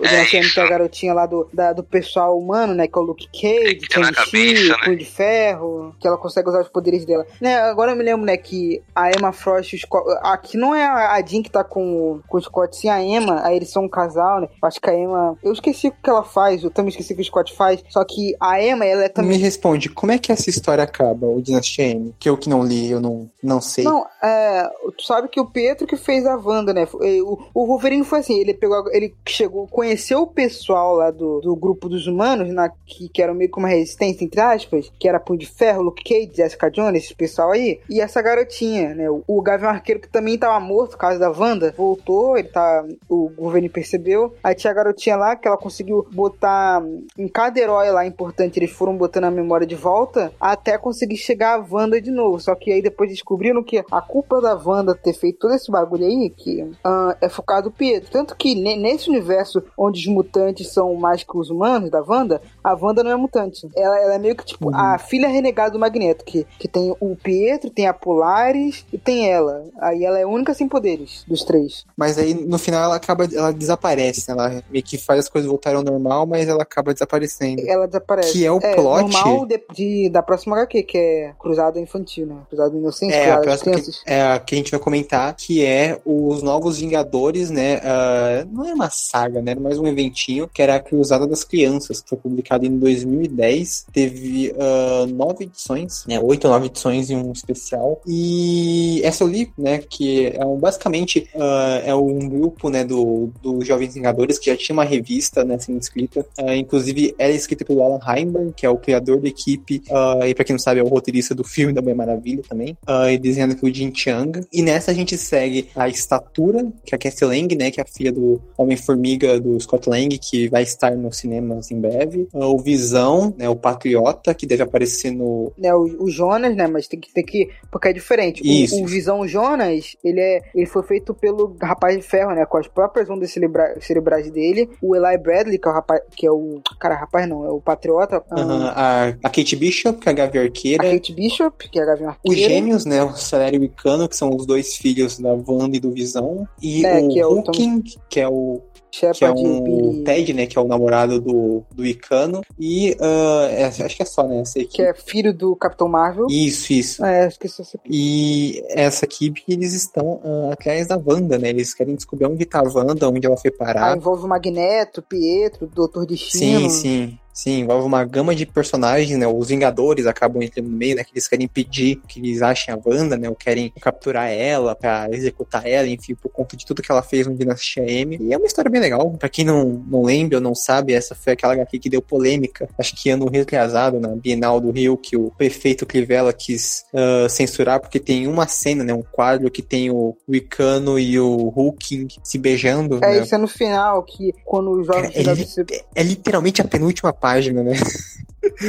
[0.01, 0.55] o É isso.
[0.55, 2.87] tem a garotinha lá do, da- do pessoal humano, né?
[2.87, 4.77] Que é o Luke Cage, na Shang-Chi, o né?
[4.85, 7.27] Punho de Ferro, que ela consegue usar os poderes dela.
[7.41, 10.75] Né, agora eu me lembro, né, que a Emma Frost, e o Scott, aqui não
[10.75, 11.83] é a Jean que tá com,
[12.15, 14.49] o- com o Scott, sim a Emma, aí eles são um casal, né?
[14.63, 17.23] Acho que a Emma, eu esqueci o que ela faz, eu também esqueci o que
[17.23, 19.39] o Scott faz, só que a Emma, ela é Me também...
[19.39, 22.15] responde, como é que essa história acaba, o Dynasty M?
[22.19, 23.85] Que eu que não li, eu não, não sei.
[23.85, 26.87] Não, é, tu sabe que o Pietro que fez a Wanda, né?
[26.93, 31.55] O, o Wolverine foi assim, ele pegou, ele chegou, conheceu o pessoal lá do, do
[31.55, 35.21] grupo dos humanos, na, que, que era meio que uma resistência, entre aspas, que era
[35.21, 39.11] Punho de Ferro, Luke Cage, Jessica Jones, esse pessoal aí, e essa garotinha, né?
[39.11, 42.83] O, o Gavião Arqueiro que também tava morto por causa da Wanda, voltou, ele tá,
[43.09, 46.83] o Wolverine percebeu, aí tinha a garotinha lá que ela conseguiu botar
[47.19, 51.59] em cada herói lá importante, eles foram botando a memória de volta até conseguir chegar
[51.59, 52.41] a Wanda de novo.
[52.41, 56.07] Só que aí depois descobriram que a culpa da Wanda ter feito todo esse bagulho
[56.07, 58.13] aí, que ah, é focado no Pietro.
[58.13, 62.41] Tanto que ne- nesse universo onde os mutantes são mais que os humanos da Wanda,
[62.63, 63.69] a Wanda não é mutante.
[63.75, 67.17] Ela, ela é meio que tipo a filha renegada do Magneto, que, que tem o
[67.17, 69.65] Pietro, tem a Polaris e tem ela.
[69.81, 71.85] Aí ela é a única sem poderes dos três.
[71.97, 75.79] Mas aí no final ela acaba, ela desaparece, ela meio que faz as coisas voltarem
[75.79, 77.63] ao normal, mas ela acaba desaparecendo.
[77.67, 78.33] Ela desaparece.
[78.33, 82.37] Que é o plot- normal de, de- da próxima HQ, que é Cruzada Infantil, né?
[82.49, 83.75] Cruzada Inocente, É, Cruzada próxima.
[84.05, 87.81] É que a gente vai comentar, que é os Novos Vingadores, né?
[87.85, 89.55] ah, não é uma saga, né?
[89.55, 93.87] Mais um eventinho, que era a Cruzada das Crianças, que foi publicado em 2010.
[93.93, 96.19] Teve ah, nove edições, né?
[96.21, 98.01] Oito ou nove edições em um especial.
[98.07, 99.79] E essa eu li, né?
[99.79, 102.85] Que é um, basicamente ah, é um grupo, né?
[102.85, 105.59] Do, do Jovens Vingadores, que já tinha uma revista, né?
[105.59, 106.25] Sendo escrita.
[106.39, 109.83] Ah, inclusive, era escrita pelo Alan Heinberg, que é o criador da equipe,
[110.27, 112.77] e pra quem não sabe, é o roteirista do filme da Mulher Maravilha também,
[113.11, 114.41] e desenhando pelo Jin Chang.
[114.53, 117.83] E nessa a gente segue a Estatura, que é a Cassie Lang, né, que é
[117.83, 122.29] a filha do Homem-Formiga do Scott Lang, que vai estar nos cinemas em breve.
[122.35, 125.53] Ah, o Visão, né, o Patriota, que deve aparecer no...
[125.59, 126.67] né, o, o Jonas, né?
[126.67, 127.49] Mas tem que ter que.
[127.71, 128.43] Porque é diferente.
[128.43, 128.83] O- Isso.
[128.83, 130.41] O, Visão Jonas, ele é.
[130.55, 132.45] Ele foi feito pelo Rapaz de Ferro, né?
[132.47, 134.69] Com as próprias ondas cerebra- cerebrais dele.
[134.81, 136.01] O Eli Bradley, que é o rapaz.
[136.17, 136.61] Que é o.
[136.79, 138.23] Cara, rapaz não, é o Patriota.
[138.31, 140.91] ah, Aham, a, a Kate Bishop, que é a Gavi A Arqueira.
[140.91, 142.53] Kate Bishop, que é a Gavião Os Arqueira.
[142.55, 143.03] gêmeos, né?
[143.03, 146.47] O Salário e o Cano, que são os dois filhos da Wanda e do Visão.
[146.63, 150.05] E É, o que é o Hawking, que é o que é e um Billy,
[150.05, 150.47] Ted, né?
[150.47, 152.43] Que é o namorado do, do Icano.
[152.59, 154.41] E ah, é, acho que é só, né?
[154.41, 154.77] Essa equipe.
[154.77, 156.27] que é filho do Capitão Marvel.
[156.31, 157.05] Isso, isso.
[157.05, 157.89] É, esqueci essa aqui.
[157.91, 161.49] E essa equipe, eles estão ah, atrás da Wanda, né?
[161.49, 163.97] Eles querem descobrir onde tá a Wanda, onde ela foi parar.
[163.97, 166.71] envolve o Magneto, Pietro, Doutor Destino.
[166.71, 167.19] sim, sim.
[167.35, 169.27] Sim, envolve uma gama de personagens, né?
[169.27, 171.03] Os Vingadores acabam entrando no meio, né?
[171.03, 173.29] Que eles querem impedir que eles achem a Wanda, né?
[173.29, 177.27] Ou querem capturar ela pra executar ela, enfim, por conta de tudo que ela fez
[177.27, 178.17] no Dinastia M.
[178.21, 179.11] E é uma história bem legal.
[179.19, 182.69] Pra quem não, não lembra ou não sabe, essa foi aquela HQ que deu polêmica,
[182.79, 187.81] acho que ano retrasado, na Bienal do Rio, que o prefeito Crivella quis ah, censurar,
[187.81, 188.95] porque tem uma cena, né?
[188.95, 193.19] Um quadro que tem o Wicano e o Hulking se beijando, É, né?
[193.23, 195.65] isso é no final, que quando os jovens ele- Vingadores se-
[195.97, 197.73] É literalmente a penúltima página, né?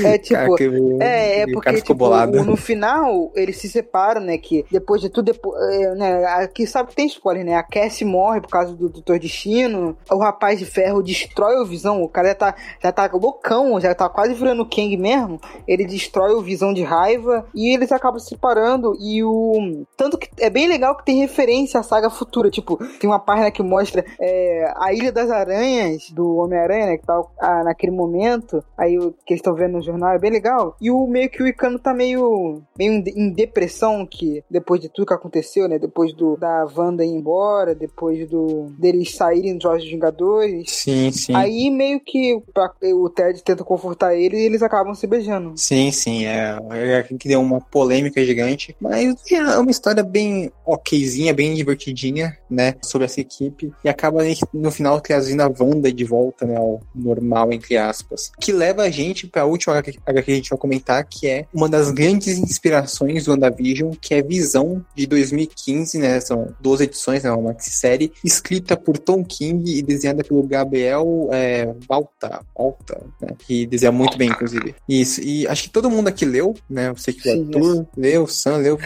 [0.03, 2.43] É tipo, Cara, que o- É, é porque, tipo, bolado.
[2.43, 4.38] no final, eles se separam, né?
[4.38, 6.25] Que depois de tudo, depois, é, né?
[6.25, 7.55] Aqui sabe que tem spoiler, né?
[7.55, 9.97] A Cassie morre por causa do Doutor Destino.
[10.09, 12.03] O rapaz de ferro destrói o Visão.
[12.03, 15.39] O cara já tá, já tá loucão, já tá quase virando o Kang mesmo.
[15.67, 18.95] Ele destrói o Visão de raiva e eles acabam se separando.
[18.99, 19.85] E o.
[19.97, 22.49] Tanto que é bem legal que tem referência à saga futura.
[22.49, 26.97] Tipo, tem uma página que mostra é, a Ilha das Aranhas do Homem-Aranha, né?
[26.97, 28.63] Que tá ah, naquele momento.
[28.77, 30.75] Aí que eles estão vendo no jornal é bem legal.
[30.82, 34.80] E o meio que o Icano tá meio, meio em de- em depressão, que depois
[34.82, 35.78] de tudo que aconteceu, né?
[35.80, 40.71] Depois do da Wanda ir embora, depois do deles saírem dos Jogos Vingadores.
[40.71, 41.36] Sim, sim.
[41.36, 45.54] Aí meio que pra- o Ted tenta confortar ele e eles acabam se beijando.
[45.58, 51.34] Sim, sim, é, é que deu uma polêmica gigante, mas é uma história bem okzinha,
[51.34, 54.21] bem divertidinha, né, sobre essa equipe, e acaba
[54.54, 58.89] no final trazendo a Wanda de volta, né, ao normal, entre aspas, que leva a
[58.89, 63.25] gente pra última HQ que a gente vai comentar, que é uma das grandes inspirações
[63.25, 68.75] do WandaVision, que é Visão, de 2015, né, são 12 edições, né, uma maxi-série, escrita
[68.75, 74.29] por Tom King e desenhada pelo Gabriel é, Balta, Balta né, que desenha muito bem,
[74.29, 74.75] inclusive.
[74.87, 76.89] Isso, e acho que todo mundo aqui leu, né?
[76.89, 78.77] Eu sei que o Sim, leu, o Sam leu,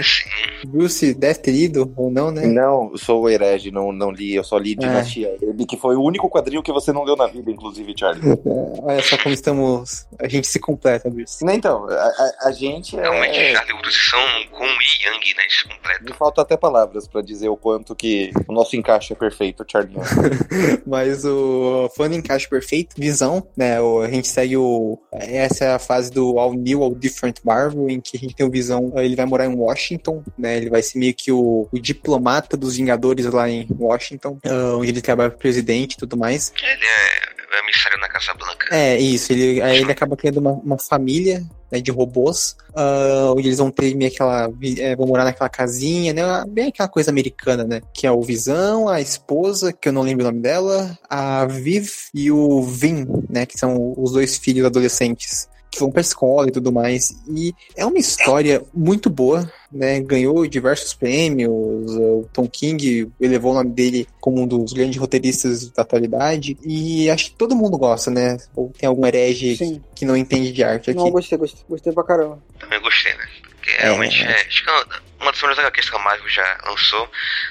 [0.67, 2.45] Bruce deve ter lido ou não, né?
[2.45, 4.75] Não, eu sou o herege, não, não li, eu só li É.
[4.75, 8.39] Dinastia M, que foi o único quadrinho que você não leu na vida, inclusive, Charlie.
[8.49, 10.08] É, Olha só como estamos.
[10.19, 11.39] A gente se se completa, Luiz.
[11.41, 13.54] Não, Então, a, a- gente Realmente, é...
[13.54, 14.19] Charlie Woodson são
[14.52, 15.43] Kun e Yang, né?
[15.48, 16.04] Isso completo.
[16.04, 19.95] Me faltam até palavras pra dizer o quanto que o nosso encaixe é perfeito, Charlie.
[20.86, 23.80] Mas o falando em encaixe perfeito, visão, né?
[23.82, 25.00] o- a gente segue o.
[25.12, 28.45] Essa é a fase do All New, All Different Marvel, em que a gente tem
[28.45, 28.91] o Visão.
[28.95, 30.58] Ele vai morar em Washington, né?
[30.58, 34.89] Ele vai ser meio que o, o diplomata dos Vingadores lá em Washington, ah, onde
[34.91, 36.52] ele trabalha pro presidente e tudo mais.
[36.62, 38.34] Ele é, é na Casa.
[38.72, 39.32] É, isso.
[39.32, 43.72] Ele, aí ele acaba criando uma, uma família né, de robôs, ah, onde eles vão
[43.72, 44.50] ter meio aquela.
[44.78, 46.22] é, vão morar naquela casinha, né?
[46.48, 47.82] Bem aquela coisa americana, né?
[47.94, 51.90] Que é o Visão, a esposa, que eu não lembro o nome dela, a Viv
[52.14, 53.46] e o Vin, né?
[53.46, 55.48] Que são os dois filhos adolescentes.
[55.71, 57.15] Que vão pra escola e tudo mais.
[57.27, 59.99] E é uma história muito boa, né?
[59.99, 61.51] Ganhou diversos prêmios.
[61.51, 66.58] O Tom King elevou o nome dele como um dos grandes roteiristas da atualidade.
[66.63, 68.38] E acho que todo mundo gosta, né?
[68.55, 69.84] Ou tem algum herege Sim.
[69.95, 70.99] que não entende de arte aqui.
[70.99, 72.41] Não, gostei, gostei, gostei pra caramba.
[72.60, 73.27] Também gostei, né?
[73.55, 74.47] Porque realmente é.
[74.47, 77.10] acho que é uma das melhores HQs que a Marvel já lançou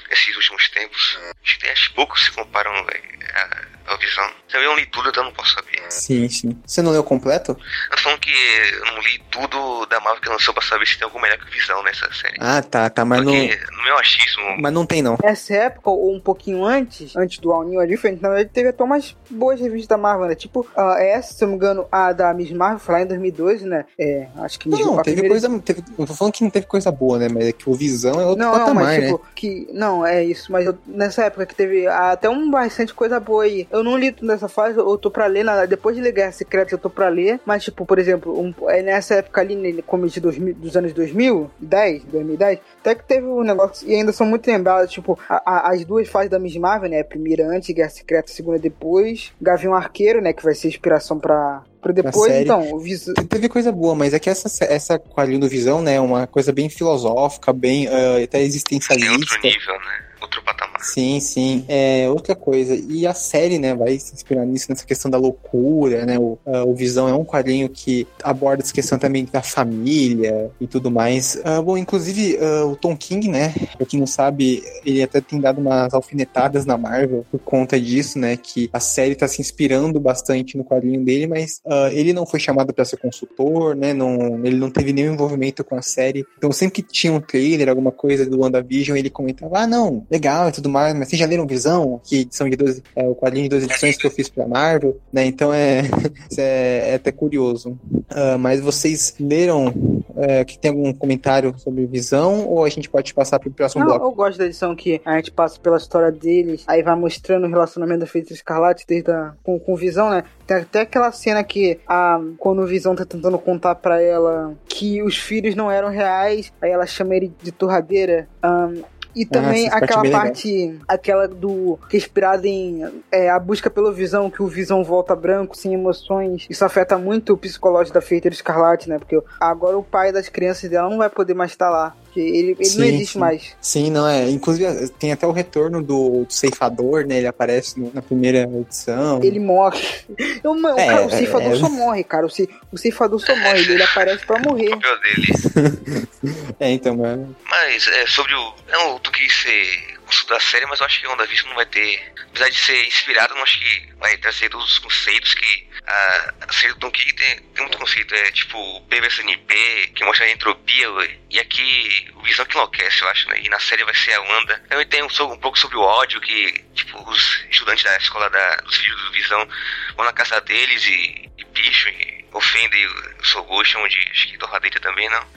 [0.09, 1.17] nesses últimos tempos.
[1.43, 3.01] Acho que tem acho poucos se comparam véi,
[3.35, 4.29] a, a visão.
[4.47, 5.79] Se eu não li tudo, então eu não posso saber.
[5.89, 6.57] Sim, sim.
[6.65, 7.51] Você não leu completo?
[7.91, 10.97] Eu tô falando que eu não li tudo da Marvel que lançou pra saber se
[10.97, 12.37] tem algum melhor que Visão nessa série.
[12.39, 13.03] Ah, tá, tá.
[13.05, 15.17] Mas não, Porque no meu achismo, mas não tem, não.
[15.23, 18.69] Nessa época, ou um pouquinho antes, antes do All New, a Different, na verdade teve
[18.69, 20.35] até umas boas revistas da Marvel, né?
[20.35, 23.07] Tipo, ah, essa, se eu não me engano, a da Miss Marvel foi lá em
[23.07, 23.85] 2012, né?
[23.99, 25.59] É, acho que Não, a teve primeira- coisa.
[25.61, 27.27] Teve, eu tô falando que não teve coisa boa, né?
[27.31, 29.05] Mas é que o Visão é outro Não, não, patamar, mas né?
[29.07, 29.67] tipo, que.
[29.73, 33.67] Não, é isso, mas eu- nessa época que teve até um bastante coisa boa aí.
[33.71, 36.31] Eu não li tudo nessa fase, eu tô pra ler, na- depois de ler Guerra
[36.31, 40.13] Secreta eu tô pra ler, mas tipo, por exemplo, um, é nessa época ali, começo
[40.15, 44.47] de 2000, dos anos 2010, 2010, até que teve um negócio, e ainda são muito
[44.47, 47.89] lembrados, tipo, a- a- as duas fases da Miss Marvel, né, a primeira antes, Guerra
[47.89, 52.71] Secreta, a segunda depois, Gavião Arqueiro, né, que vai ser inspiração pra, pra depois, então,
[52.73, 55.95] o Vis- Te- Teve coisa boa, mas é que essa, essa quadrinho do Visão, né?
[55.95, 59.37] É uma coisa bem filosófica, bem ah, até tem outro existencialista.
[59.43, 60.05] nível, né?
[60.21, 60.68] Outro patamar.
[60.81, 61.65] Sim, sim.
[61.67, 62.75] É outra coisa.
[62.75, 66.17] E a série, né, vai se inspirar nisso, nessa questão da loucura, né?
[66.17, 70.67] O, ah, o Visão é um quadrinho que aborda essa questão também da família e
[70.67, 71.39] tudo mais.
[71.43, 73.53] Ah, bom, inclusive, ah, o Tom King, né?
[73.77, 78.17] Pra quem não sabe, ele até tem dado umas alfinetadas na Marvel por conta disso,
[78.17, 78.37] né?
[78.37, 82.39] Que a série tá se inspirando bastante no quadrinho dele, mas ah, ele não foi
[82.39, 83.93] chamado para ser consultor, né?
[83.93, 86.25] Não, ele não teve nenhum envolvimento com a série.
[86.37, 90.49] Então, sempre que tinha um trailer, alguma coisa do WandaVision, ele comentava: Ah, não, legal
[90.49, 91.99] e tudo mais, mas vocês já leram Visão?
[92.03, 94.97] Que edição de 12, é o quadrinho de duas edições que eu fiz pra Marvel,
[95.11, 95.25] né?
[95.25, 95.81] Então é,
[96.37, 97.77] é, é até curioso.
[98.09, 99.73] Ah, mas vocês leram?
[100.17, 102.45] É, que tem algum comentário sobre Visão?
[102.45, 104.05] Ou a gente pode passar pro próximo Não, bloco?
[104.05, 107.49] eu gosto da edição que a gente passa pela história deles, aí vai mostrando o
[107.49, 110.23] relacionamento da Feiticeira Escarlate desde a, com, com Visão, né?
[110.45, 115.01] Tem até aquela cena que a, quando o Visão tá tentando contar pra ela que
[115.01, 118.27] os filhos não eram reais, aí ela chama ele de torradeira.
[118.43, 118.81] ahn,
[119.15, 120.21] e também parte aquela legal.
[120.21, 124.83] parte, aquela do que é inspirada em é, a busca pelo Visão, que o Visão
[124.83, 126.45] volta branco, sem emoções.
[126.49, 128.99] Isso afeta muito o psicológico da Feiticeira Escarlate, né?
[128.99, 131.95] Porque agora o pai das crianças dela não vai poder mais estar lá.
[132.09, 133.19] Porque ele, ele não Sim, existe sim.
[133.19, 133.55] mais.
[133.61, 134.27] Sim, não é.
[134.29, 137.17] Inclusive, tem até o retorno do, do ceifador, né?
[137.19, 139.19] Ele aparece no- na primeira edição.
[139.23, 139.79] Ele morre.
[140.43, 141.55] Eu, mano, É, cara, o ceifador é.
[141.57, 142.25] só morre, cara.
[142.25, 143.59] O, ce- o ceifador só morre.
[143.59, 144.73] Ele, ele aparece pra morrer.
[144.73, 144.79] O.
[146.59, 147.19] É, então, mas
[147.49, 148.53] Mas é, sobre o.
[148.71, 151.65] Não, tu quis ser consultor da série, mas eu acho que o WandaVision não vai
[151.65, 152.13] ter.
[152.29, 156.53] Apesar de ser inspirado, não acho que vai trazer todos os conceitos que a, a
[156.53, 158.13] série do Tom King tem, tem muito conceito.
[158.13, 160.87] É tipo P versus NP, que mostra a entropia,
[161.29, 163.39] e aqui o Visão que enlouquece, eu acho, né?
[163.41, 164.63] E na série vai ser a Wanda.
[164.69, 168.55] Também tem um, um pouco sobre o ódio que, tipo, os estudantes da escola da,
[168.57, 169.47] dos filhos do Visão
[169.95, 174.37] vão na casa deles e, e picham e ofendem o Sogô, chamam de, acho que
[174.37, 175.27] torradeira também, não.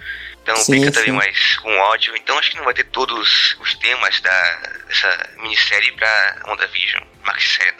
[0.43, 0.91] Então Sim, sim.
[0.91, 2.17] também mais com ódio.
[2.17, 7.09] Então acho que não vai ter todos os temas da, dessa minissérie pra WandaVision, né?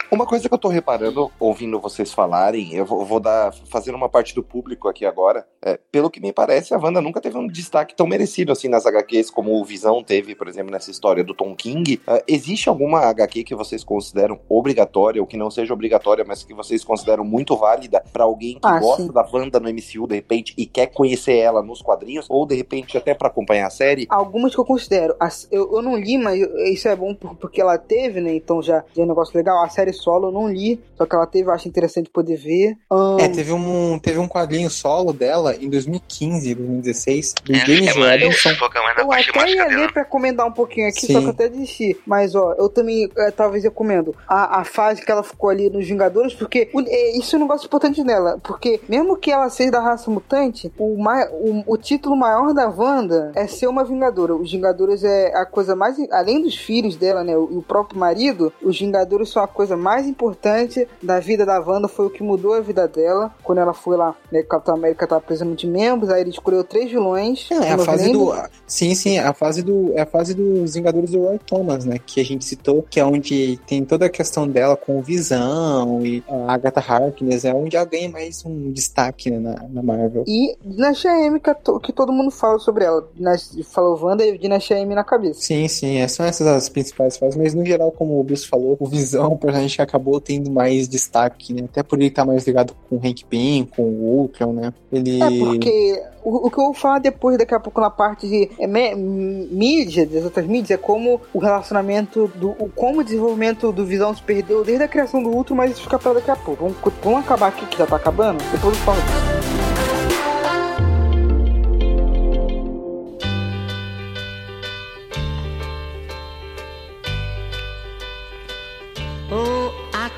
[0.09, 4.07] Uma coisa que eu tô reparando, ouvindo vocês falarem, eu vou, vou dar, fazendo uma
[4.07, 5.45] parte do público aqui agora.
[5.61, 8.85] é, pelo que me parece, a Wanda nunca teve um destaque tão merecido assim nas
[8.85, 12.01] HQs como o Visão teve, por exemplo, nessa história do Tom King.
[12.07, 16.53] É, existe alguma HQ que vocês consideram obrigatória, ou que não seja obrigatória, mas que
[16.53, 19.11] vocês consideram muito válida pra alguém que Ah, gosta sim.
[19.11, 22.25] da Wanda no MCU de repente e quer conhecer ela nos quadrinhos?
[22.29, 24.05] Ou de repente, até pra acompanhar a série?
[24.09, 25.15] Algumas que eu considero.
[25.19, 28.33] As- Eu, eu não li, mas eu- isso é bom por- porque ela teve, né?
[28.35, 29.63] Então já, já é um negócio legal.
[29.63, 32.75] A série solo eu não li, só que ela teve, eu acho interessante poder ver.
[32.89, 37.95] Ahn, É, teve um, teve um quadrinho solo dela em 2015, 2016, do É, James
[37.95, 38.49] é mais, Robinson.
[38.49, 41.13] Eu parte até ia ler pra comentar um pouquinho aqui, Sim.
[41.13, 41.97] só que eu até desisti.
[42.05, 45.87] Mas, ó, eu também eh, talvez recomendo a, a fase que ela ficou ali nos
[45.87, 48.39] Vingadores, porque o- eh, isso é um negócio importante nela.
[48.43, 53.31] Porque mesmo que ela seja da raça mutante, o, o, o título maior da Wanda
[53.35, 54.33] é ser uma Vingadora.
[54.35, 55.95] Os Vingadores é a coisa mais.
[56.11, 57.33] Além dos filhos dela, né?
[57.33, 61.87] E o próprio marido, os Vingadores são a coisa mais importante da vida da Wanda.
[61.87, 63.31] Foi o que mudou a vida dela.
[63.43, 64.41] Quando ela foi lá, né?
[64.41, 67.47] Capitão América tava precisando de membros, aí ele escolheu três vilões.
[67.51, 68.25] É, a eu fase lembro.
[68.25, 68.33] do.
[68.65, 69.91] Sim, sim, a fase do.
[69.93, 71.99] É a fase dos Vingadores do Roy Thomas, né?
[72.03, 76.05] Que a gente citou, que é onde tem toda a questão dela com o Visão
[76.05, 80.23] e a Agatha Harkness, é onde ela ganha mais um destaque né, na, na Marvel.
[80.25, 83.07] E Dinastia M, que, é to- que todo mundo fala sobre ela.
[83.15, 85.41] Dinastia- Falou Wanda e Dinastia M na cabeça.
[85.41, 88.75] Sim, sim, é, são essas as principais fases, mas no geral, como o Bruce falou,
[88.79, 91.63] o Visão personagem que acabou tendo mais destaque, né?
[91.65, 94.73] Até por ele estar mais ligado com o Hank Pym, com o Ultron, né?
[94.91, 95.21] Ele.
[95.21, 98.49] É porque o, o que eu vou falar depois, daqui a pouco, na parte de
[98.59, 103.71] é, me- mídia, das outras mídias, é como o relacionamento, do, o, como o desenvolvimento
[103.71, 106.35] do Visão se perdeu desde a criação do Ultron, mas isso fica pra daqui a
[106.35, 106.63] pouco.
[106.63, 109.62] Vamos, vamos acabar aqui, que já tá acabando, depois eu falo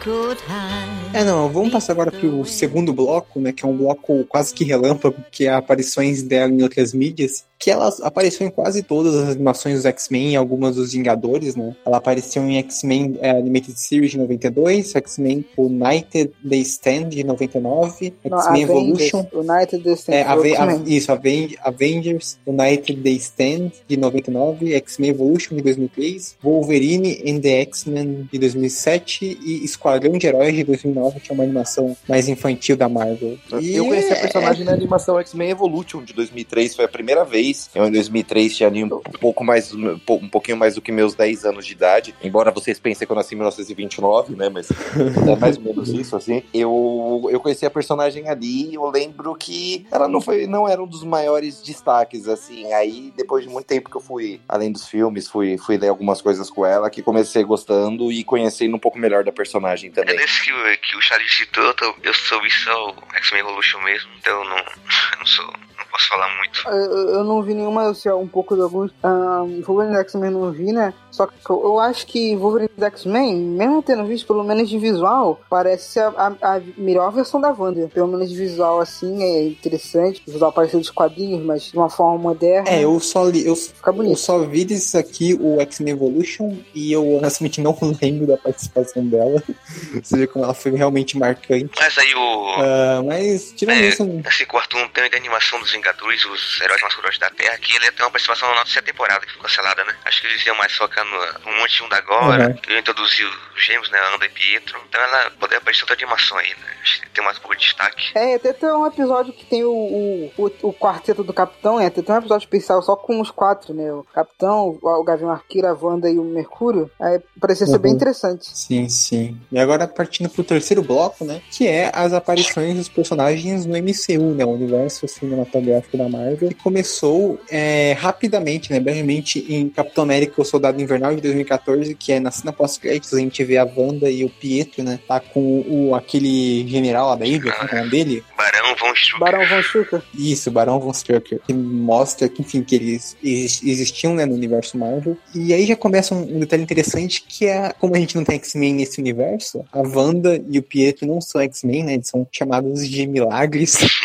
[0.05, 1.04] could hide.
[1.15, 3.51] É, não, vamos passar agora pro segundo bloco, né?
[3.51, 7.45] Que é um bloco quase que relâmpago, que é aparições dela em outras mídias.
[7.57, 11.73] Que ela apareceu em quase todas as animações dos X-Men e algumas dos Vingadores, né?
[11.85, 18.13] Ela apareceu em X-Men é, Animated Series de 92, X-Men United The Stand de 99,
[18.29, 19.25] Não, X-Men Evolution.
[19.33, 19.83] United.
[20.09, 20.75] É, Ave- X-Men.
[20.75, 27.39] Ave- isso, Aven- Avengers United The Stand de 99, X-Men Evolution de 2003, Wolverine and
[27.39, 32.27] the X-Men de 2007 e Esquadrão de Heróis de 2009, que é uma animação mais
[32.27, 33.37] infantil da Marvel.
[33.61, 37.23] E eu conheci a é- personagem na animação X-Men Evolution de 2003, foi a primeira
[37.23, 37.69] vez.
[37.73, 40.91] Eu em 2003 tinha ali um pouco mais, um pou- um pouquinho mais do que
[40.91, 42.15] meus 10 anos de idade.
[42.23, 44.49] Embora vocês pensem que eu nasci em 1929, né?
[44.49, 46.43] Mas é mais ou menos isso, assim.
[46.53, 50.81] Eu, eu conheci a personagem ali e eu lembro que ela não foi, não era
[50.81, 52.71] um dos maiores destaques, assim.
[52.73, 56.21] Aí, depois de muito tempo que eu fui, além dos filmes, fui, fui ler algumas
[56.21, 60.15] coisas com ela, que comecei gostando e conhecendo um pouco melhor da personagem É também.
[60.15, 63.79] desse que, o- que o Charlie citou, eu, tô- eu soube só o X-Men Evolution
[63.81, 64.55] mesmo, então não,
[65.19, 65.53] não sou.
[65.95, 66.67] Não posso falar muito.
[66.67, 68.91] Eu, eu não vi nenhuma, eu sei um pouco de alguns.
[69.03, 70.93] Um, Wolverine X-Men não vi, né?
[71.11, 75.39] Só que eu, eu acho que Wolverine X-Men, mesmo tendo visto, pelo menos de visual,
[75.49, 77.87] parece ser a, a- a melhor versão da Wanda.
[77.93, 80.21] Pelo menos de visual, assim, é interessante.
[80.27, 82.69] O visual parecido dos quadrinhos, mas de uma forma moderna.
[82.69, 84.17] É, eu só li, eu, Fica eu bonito.
[84.17, 89.41] só vi desse aqui o X-Men Evolution e eu honestamente não lembro da participação dela.
[90.03, 91.71] Você vê como ela foi realmente marcante.
[91.79, 92.45] Mas aí o.
[92.61, 93.87] Ah, mas tirando É.
[93.87, 97.57] isso, Esse quarto um tem de animação dos Vingadores, os heróis mais curiosos da Terra,
[97.59, 99.93] que ele tem uma participação na nossa temporada que ficou cancelada, né?
[100.05, 102.57] Acho que eles iam mais focar no, no Monte 1 da agora, Uhum.
[102.69, 103.99] eu introduzi os gêmeos, né?
[104.15, 104.79] Anda e Pietro.
[104.89, 106.65] Então ela poderia aparecer outra animação aí, né?
[106.81, 108.11] Acho que tem mais um pouco de destaque.
[108.15, 111.85] É, até tem um episódio que tem o, o, o, o quarteto do Capitão, é,
[111.85, 113.91] até tem um episódio especial só com os quatro, né?
[113.93, 116.89] O Capitão, o, o Gavião Arqueiro, a Wanda e o Mercúrio.
[116.99, 117.95] Aí parecia ser bem Uhum.
[117.97, 118.45] interessante.
[118.57, 119.39] Sim, sim.
[119.51, 121.41] E agora partindo pro terceiro bloco, né?
[121.51, 124.43] Que é as aparições dos personagens no MCU, né?
[124.45, 126.49] O universo cinematográfico da Marvel.
[126.49, 128.79] Que começou é, rapidamente, né?
[128.79, 133.19] Brevemente em Capitão América, o Soldado Invernal de 2014, que é na cena pós-créditos, a
[133.19, 134.99] gente vê a Wanda e o Pietro, né?
[135.07, 138.23] Tá com o, aquele general lá da ilha, como é o nome dele?
[138.37, 139.19] Barão Von Strucker.
[139.19, 140.01] Barão Von Strucker.
[140.13, 144.77] Isso, Barão Von Strucker, que mostra que, enfim, que eles exis- existiam né, no universo
[144.77, 145.17] Marvel.
[145.33, 148.35] E aí já começa um, um detalhe interessante que é, como a gente não tem
[148.35, 151.93] X-Men nesse universo, a Wanda e o Pietro não são X-Men, né?
[151.95, 153.77] Eles são chamados de milagres.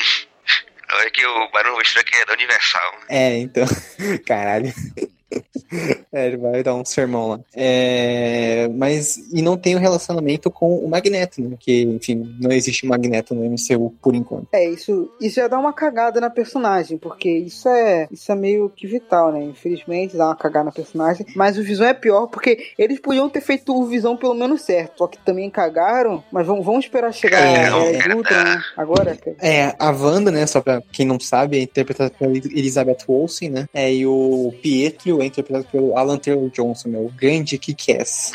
[0.93, 3.01] Olha que o Barão Von Strucker é da Universal.
[3.09, 3.67] É, então.
[4.27, 4.73] Caralho.
[6.13, 7.41] É, ele vai dar um sermão lá.
[7.55, 11.57] É, mas, e não tem o relacionamento com o Magneto, né?
[11.59, 14.49] Que, enfim, não existe Magneto no MCU por enquanto.
[14.53, 18.69] É, isso, isso já dá uma cagada na personagem, porque isso é, isso é meio
[18.71, 19.41] que vital, né?
[19.45, 21.25] Infelizmente dá uma cagada na personagem.
[21.37, 24.99] Mas o Visão é pior, porque eles podiam ter feito o Visão pelo menos certo.
[24.99, 26.25] Só que também cagaram.
[26.33, 28.63] Mas vamos, vamos esperar chegar É, a cara, Ultron, né?
[28.77, 29.19] Agora.
[29.41, 33.69] É, a Wanda, né, só pra quem não sabe, é interpretada pela Elizabeth Olsen, né?
[33.73, 38.33] É, e o Pietro é interpretado pelo Alan Taylor Johnson, o grande Kick-Ass.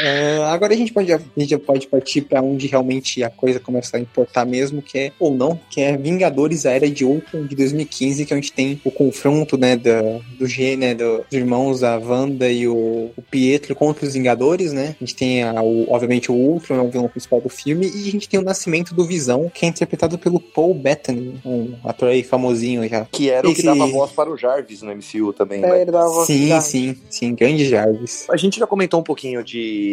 [0.00, 3.60] Uh, agora a gente pode, a gente já pode partir para onde realmente a coisa
[3.60, 7.46] começa a importar mesmo, que é, ou não, que é Vingadores, a Era de Ultron
[7.46, 11.32] de 2015, que é onde tem o confronto, né, do, do G, né, do, dos
[11.32, 14.96] irmãos, a Wanda e o, o Pietro contra os Vingadores, né?
[15.00, 18.08] A gente tem, a, o, obviamente, o Ultron, é o vilão principal do filme, e
[18.08, 22.08] a gente tem o nascimento do Visão, que é interpretado pelo Paul Bettany, um ator
[22.08, 23.06] aí famosinho já.
[23.10, 23.52] Que era Esse...
[23.52, 25.82] o que dava voz para o Jarvis no MCU também, é, né?
[25.82, 28.26] Ele dava voz sim, sim, sim, grande Jarvis.
[28.30, 29.89] A gente já comentou um pouquinho de,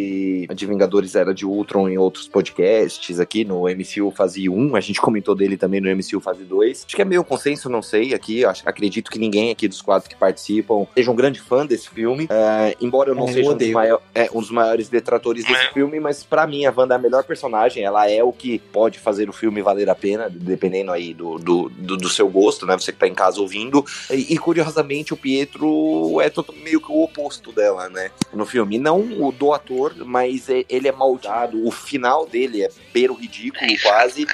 [0.54, 5.00] de Vingadores Era de Ultron em outros podcasts aqui no MCU Fase 1, a gente
[5.02, 6.86] comentou dele também no MCU Fase 2.
[6.86, 10.10] Acho que é meio consenso, não sei, aqui, acho, acredito que ninguém aqui dos quatro
[10.10, 13.54] que participam seja um grande fã desse filme, é, embora eu não é, seja eu
[13.54, 15.74] um, dos maior, é, um, dos maiores detratores desse é.
[15.74, 19.00] filme, mas para mim a Wanda é a melhor personagem, ela é o que pode
[19.00, 22.78] fazer o filme valer a pena, dependendo aí do, do, do, do seu gosto, né,
[22.78, 26.32] você que tá em casa ouvindo, e, e curiosamente o Pietro é
[26.64, 30.88] meio que o oposto dela, né, no filme, não o do ator, mas é, ele
[30.88, 34.26] é maldado, o final dele é beiro ridículo quase,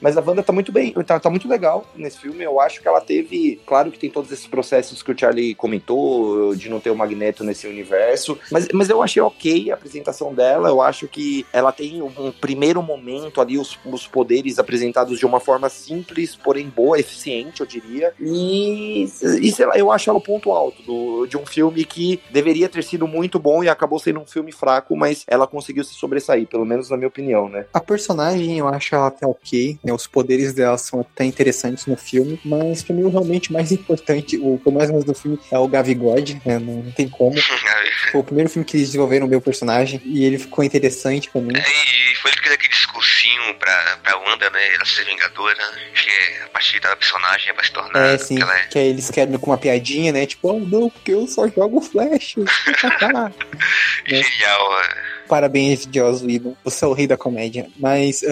[0.00, 2.44] mas a Wanda tá muito bem, tá, tá, muito legal nesse filme.
[2.44, 3.60] Eu acho que ela teve.
[3.66, 7.44] Claro que tem todos esses processos que o Charlie comentou, de não ter o Magneto
[7.44, 8.38] nesse universo.
[8.50, 10.68] Mas, mas eu achei ok a apresentação dela.
[10.68, 15.40] Eu acho que ela tem um primeiro momento ali, os, os poderes apresentados de uma
[15.40, 18.12] forma simples, porém boa, eficiente, eu diria.
[18.20, 19.04] E,
[19.40, 22.68] e sei lá, eu acho ela o ponto alto do, de um filme que deveria
[22.68, 26.46] ter sido muito bom e acabou sendo um filme fraco, mas ela conseguiu se sobressair,
[26.46, 27.66] pelo menos na minha opinião, né?
[27.72, 29.78] A personagem eu acho ela até ok.
[29.86, 29.92] Né?
[29.92, 34.36] Os poderes dela são até interessantes no filme, mas pra mim o realmente mais importante,
[34.36, 36.58] o que eu mais gosto do filme é o Gavigode, né?
[36.58, 37.36] Não tem como.
[38.10, 41.40] Foi o primeiro filme que eles desenvolveram o meu personagem e ele ficou interessante pra
[41.40, 41.56] mim.
[41.56, 44.74] É, e foi ele que fez aquele discursinho pra, pra Wanda, né?
[44.74, 48.14] Ela ser vingadora, que é a partir da personagem vai se tornar.
[48.14, 48.36] É, sim.
[48.36, 48.66] Que, é...
[48.70, 50.24] que aí eles querem com uma piadinha, né?
[50.24, 52.36] Tipo, oh não, porque eu só jogo flash.
[54.06, 57.66] Genial, é parabéns, Joss Whedon, você é o rei da comédia.
[57.78, 58.26] Mas uh,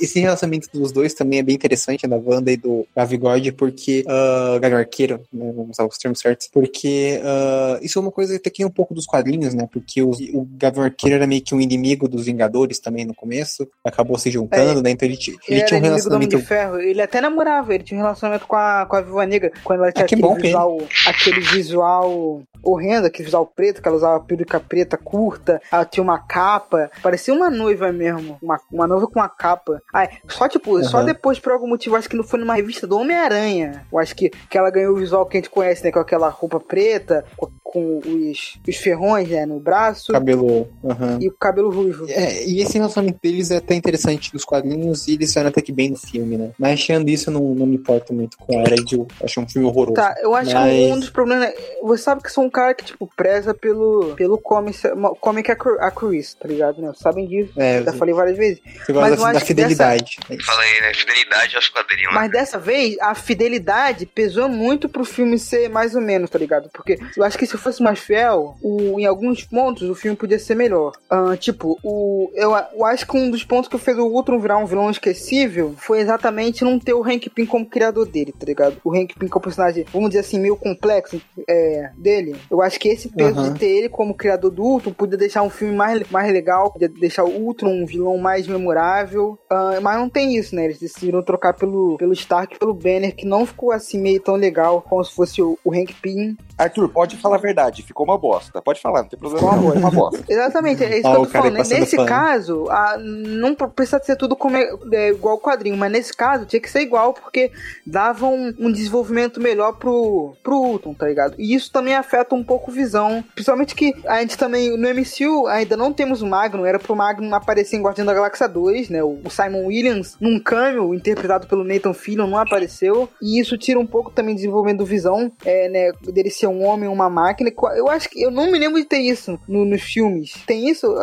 [0.00, 4.58] esse relacionamento dos dois também é bem interessante, da Wanda e do Gavigode, porque uh,
[4.60, 8.50] Gavião Arqueiro, né, vamos usar os termos certos, porque uh, isso é uma coisa até
[8.50, 11.54] que é um pouco dos quadrinhos, né, porque o, o Gavião Arqueiro era meio que
[11.54, 15.38] um inimigo dos Vingadores também no começo, acabou se juntando, é, né, então ele, ele,
[15.48, 16.36] ele tinha um relacionamento...
[16.36, 16.80] De Ferro.
[16.80, 19.92] Ele até namorava, ele tinha um relacionamento com a, com a Viva Negra, quando ela
[19.92, 24.60] tinha ah, aquele, bom, visual, aquele visual horrendo, aquele visual preto, que ela usava peruca
[24.60, 29.28] preta curta, ela tinha uma capa, parecia uma noiva mesmo, uma, uma noiva com uma
[29.28, 29.82] capa.
[29.92, 30.84] Ai, só tipo, uhum.
[30.84, 34.14] só depois por algum motivo, acho que não foi numa revista do Homem-Aranha, eu acho
[34.14, 37.24] que, que ela ganhou o visual que a gente conhece, né, com aquela roupa preta,
[37.36, 40.12] com, com os, os ferrões, né, no braço.
[40.12, 41.18] Cabelo, uhum.
[41.20, 42.06] E o cabelo ruivo.
[42.08, 45.72] É, e esse relacionamento deles é até interessante dos quadrinhos e eles fizeram até que
[45.72, 46.52] bem no filme, né.
[46.56, 49.48] Mas achando isso, eu não, não me importo muito com a Era de Acho um
[49.48, 49.94] filme horroroso.
[49.94, 50.72] Tá, eu acho mas...
[50.72, 54.38] que um dos problemas, você sabe que sou um cara que, tipo, preza pelo, pelo
[54.38, 54.78] comic,
[55.20, 56.80] comic accuracy, tá ligado?
[56.80, 56.92] Né?
[56.94, 57.52] Sabem disso.
[57.56, 58.60] É, já falei várias vezes.
[58.64, 60.18] Você gosta mas da, da fidelidade.
[60.28, 60.44] Dessa...
[60.44, 60.94] Falei, né?
[60.94, 62.14] Fidelidade aos quadrinhos.
[62.14, 66.68] Mas dessa vez, a fidelidade pesou muito pro filme ser mais ou menos, tá ligado?
[66.72, 70.38] Porque eu acho que se fosse mais fiel, o, em alguns pontos o filme podia
[70.38, 70.92] ser melhor.
[71.10, 74.58] Uh, tipo, o, eu, eu acho que um dos pontos que fez o Ultron virar
[74.58, 78.76] um vilão esquecível foi exatamente não ter o Hank Pym como criador dele, tá ligado?
[78.84, 82.36] O Hank Pym que é um personagem, vamos dizer assim, meio complexo é, dele.
[82.50, 83.52] Eu acho que esse peso uhum.
[83.52, 86.88] de ter ele como criador do Ultron podia deixar um filme mais, mais legal, podia
[86.88, 89.38] deixar o Ultron um vilão mais memorável.
[89.50, 90.64] Uh, mas não tem isso, né?
[90.64, 94.82] Eles decidiram trocar pelo, pelo Stark pelo Banner, que não ficou assim meio tão legal
[94.82, 96.36] como se fosse o, o Hank Pym.
[96.56, 98.60] Arthur, pode falar a verdade, ficou uma bosta.
[98.60, 100.24] Pode falar, não tem problema, não, é uma bosta.
[100.28, 101.56] Exatamente, é isso ah, que eu tô falando.
[101.56, 102.08] Nesse pano.
[102.08, 106.46] caso, a, não precisa ser tudo como é, é, igual o quadrinho, mas nesse caso
[106.46, 107.52] tinha que ser igual, porque
[107.86, 111.34] dava um, um desenvolvimento melhor pro, pro Ultron, tá ligado?
[111.38, 115.46] E isso também afeta um pouco a visão, principalmente que a gente também, no MCU,
[115.46, 119.02] ainda não temos o Magnum, era pro Magnum aparecer em Guardião da Galáxia 2, né?
[119.02, 123.86] O Simon Williams, num câmbio interpretado pelo Nathan Fillion, não apareceu, e isso tira um
[123.86, 125.92] pouco também do desenvolvimento do Visão, é, né?
[126.10, 127.52] Dele ser um homem, uma máquina.
[127.76, 130.32] Eu acho que eu não me lembro de ter isso no, nos filmes.
[130.46, 130.94] Tem isso?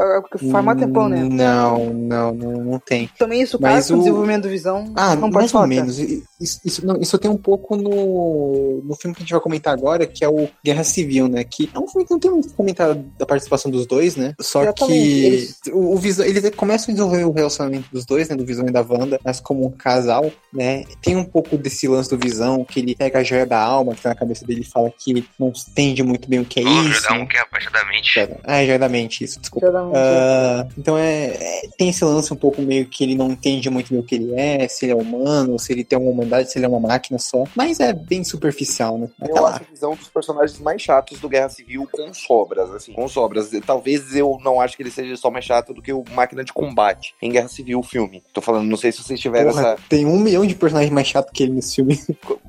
[0.51, 1.21] Faz mais tempão, né?
[1.21, 3.07] Não, não, não, não tem.
[3.19, 4.91] Também isso caso o desenvolvimento do Visão.
[4.95, 5.99] Ah, não mais ou menos.
[5.99, 9.71] Isso, isso, não, isso tem um pouco no, no filme que a gente vai comentar
[9.71, 11.43] agora, que é o Guerra Civil, né?
[11.43, 14.33] Que é um filme que não tem muito comentário da participação dos dois, né?
[14.41, 15.59] Só que eles...
[15.71, 18.35] O, o Visão, eles começam a desenvolver o relacionamento dos dois, né?
[18.35, 20.83] Do Visão e da Wanda, mas como um casal, né?
[21.01, 24.01] Tem um pouco desse lance do Visão, que ele pega a joia da alma que
[24.01, 26.83] tá na cabeça dele e fala que não entende muito bem o que é Ou
[26.83, 27.01] isso.
[27.03, 28.19] jogar um que é apaixonadamente.
[28.43, 29.67] Ah, é Jordamente, isso, desculpa.
[29.95, 33.89] Ah, então é, é- tem esse lance um pouco meio que ele não entende muito
[33.91, 36.57] bem o que ele é, se ele é humano, se ele tem uma humanidade, se
[36.57, 37.43] ele é uma máquina só.
[37.55, 39.07] Mas é bem superficial, né?
[39.19, 39.49] Tá Eu lá.
[39.51, 42.93] acho a visão dos personagens mais chatos do Guerra Civil com sobras, assim.
[42.93, 43.49] Com sobras.
[43.65, 46.53] Talvez eu não acho que ele seja só mais chato do que o Máquina de
[46.53, 48.23] Combate em Guerra Civil, o filme.
[48.33, 49.77] Tô falando, não sei se vocês tiveram Porra, essa.
[49.89, 51.99] Tem um milhão de personagens mais chatos que ele nesse filme.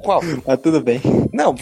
[0.01, 0.21] Qual?
[0.47, 1.01] Mas tudo bem.
[1.33, 1.55] Não,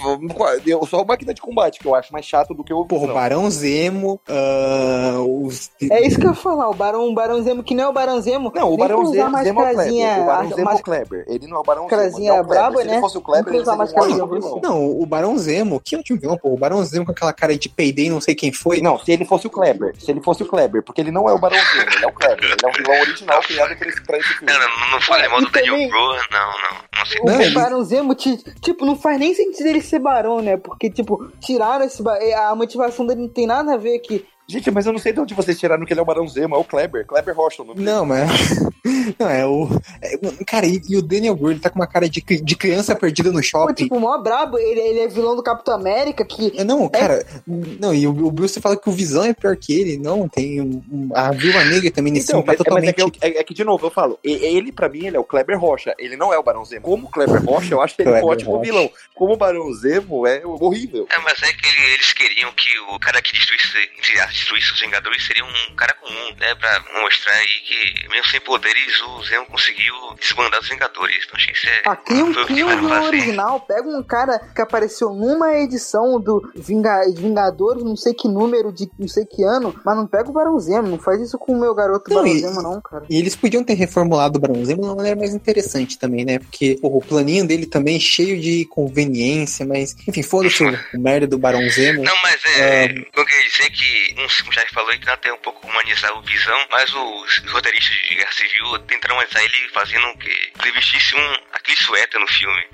[0.67, 2.85] eu só o Máquina de Combate, que eu acho mais chato do que o.
[2.85, 3.15] Porra, o não.
[3.15, 5.71] Barão Zemo, ah, os.
[5.91, 7.93] É isso que eu ia falar, o Barão, o Barão Zemo, que nem é o
[7.93, 8.53] Barão Zemo.
[8.55, 10.23] Não, o Barão Zemo, Zemo é o Kleber.
[10.23, 11.25] O Barão Zemo é o mas- Kleber.
[11.29, 12.03] Ele não é o Barão Zemo.
[12.03, 12.45] É o Kleber.
[12.47, 12.93] braba, Se né?
[12.93, 14.61] ele fosse o Kleber, Não ele seria um.
[14.63, 16.51] Não, o Barão Zemo, que ótimo vilão, pô.
[16.51, 18.81] O Barão Zemo com aquela cara de peidei, não sei quem foi.
[18.81, 19.95] Não, se ele fosse o Kleber.
[19.99, 22.13] Se ele fosse o Kleber, porque ele não é o Barão Zemo, ele é o
[22.13, 22.45] Kleber.
[22.45, 24.53] Ele é um vilão original criado pra esse, pra esse filme.
[24.53, 26.01] Não, não, não fale mal do Daniel também- Bro,
[26.31, 26.85] não, não.
[26.99, 27.21] Não sei.
[27.21, 30.57] O Não, ele- Barão Zemo, ti- tipo, não faz nem sentido ele ser barão, né?
[30.57, 32.03] Porque, tipo, tiraram esse.
[32.37, 34.27] A motivação dele não tem nada a ver que.
[34.47, 36.55] Gente, mas eu não sei de onde vocês tiraram que ele é o Barão Zemo,
[36.55, 37.07] é o Kleber.
[37.07, 37.91] Kleber Rocha, o nome dele.
[37.91, 38.31] Não, mas.
[39.19, 39.69] Não, é o.
[40.03, 42.95] é- cara, e, e o Daniel Brühl, ele tá com uma cara de, de criança
[42.97, 43.75] perdida no Pô, shopping.
[43.75, 46.53] tipo, o maior brabo, ele, ele é vilão do Capitão América, que.
[46.59, 49.79] É, Não, cara, não, e o, o Bruce fala que o Visão é pior que
[49.79, 52.89] ele, não, tem um- um- a Viúva Negra também nesse Então, filme tá mas, mas
[52.89, 53.19] é, totalmente...
[53.21, 55.25] que, eu- é- é que, de novo, eu falo, ele, pra mim, ele é o
[55.25, 56.83] Kleber Rocha, ele não é o Barão Zemo.
[56.83, 58.91] Como o Kleber Rocha, eu acho que ele é um ótimo vilão.
[59.15, 61.07] Como o Barão Zemo, é horrível.
[61.11, 64.73] É, mas é que ele- eles queriam que o cara que destruísse, entre aspas, destruísse
[64.73, 66.55] os Vingadores seria um cara comum, né?
[66.57, 71.25] Pra mostrar aí que, mesmo sem poderes, o Zemo conseguiu desbandar os Vingadores.
[71.25, 71.83] Então achei que isso é.
[71.87, 76.43] Ah, cria um, cria um vilão original, pega um cara que apareceu numa edição do
[76.55, 80.33] Vinga- Vingadores, não sei que número de não sei que ano, mas não pega o
[80.33, 83.05] Barão Zemo, não faz isso com o meu garoto Não, Barão e- Zemo, não, cara.
[83.09, 86.39] E eles podiam ter reformulado o Barão Zemo de uma maneira mais interessante também, né?
[86.39, 89.95] Porque porra, o planinho dele também é cheio de conveniência, mas...
[90.09, 92.03] Enfim, foda-se o, merda do Barão Zemo.
[92.03, 92.85] Não, mas é.
[93.15, 96.67] Eu queria dizer que, um, como já falou, que até um pouco humanizar o Visão,
[96.71, 101.77] mas os roteiristas de Guerra Civil tentaram humanizar ele fazendo que ele vestisse um, aquele
[101.77, 102.67] suéter no filme.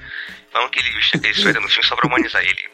[0.53, 2.68] Falam que ele veste aquele suéter no filme só pra humanizar ele.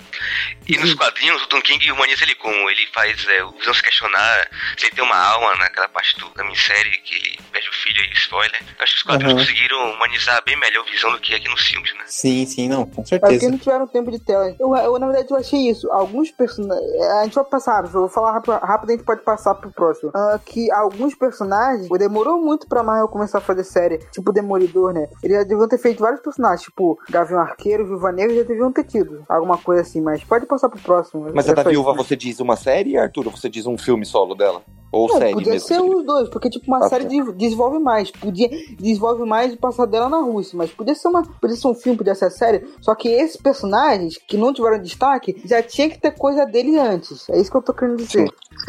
[0.68, 2.68] E nos quadrinhos, o Tom King humaniza ele como?
[2.70, 6.28] Ele faz é, o Visão se questionar se ele tem uma alma naquela parte do,
[6.30, 8.62] da minissérie que ele perde o filho aí, spoiler.
[8.62, 9.42] Eu acho que os quadrinhos Aham.
[9.42, 12.04] conseguiram humanizar bem melhor o Visão do que aqui nos filmes, né?
[12.06, 13.50] Sim, sim, não, com Mas porque certeza.
[13.50, 14.54] não tiveram tempo de tela.
[14.58, 15.90] Eu, eu, na verdade, eu achei isso.
[15.92, 16.86] Alguns personagens.
[17.20, 20.10] A gente vai passar, eu vou falar rápido, rápido a gente pode passar pro próximo.
[20.14, 21.88] Ah, que alguns personagens.
[21.96, 25.08] Demorou muito pra Marvel começar a fazer série, tipo Demolidor, né?
[25.24, 28.84] Eles já deviam ter feito vários personagens, tipo Gavião Arqueiro, Viúva Negra, já deviam ter
[28.84, 31.26] tido alguma coisa assim, mas pode passar pro próximo.
[31.34, 32.04] Mas É a da viúva isso.
[32.04, 33.26] você diz uma série, Arthur?
[33.26, 34.62] Ou você diz um filme solo dela?
[34.92, 35.68] Ou Não, série podia mesmo?
[35.68, 37.10] ser os dois, porque tipo uma Ah, série tá.
[37.10, 41.22] de- desenvolve mais, podia desenvolve mais o passado dela na Rússia, mas podia ser uma,
[41.22, 42.64] podia ser um filme, podia ser a série.
[42.80, 47.28] Só que esses personagens que não tiveram destaque já tinha que ter coisa deles antes.
[47.28, 48.26] É isso que eu tô querendo dizer.
[48.26, 48.28] Sim.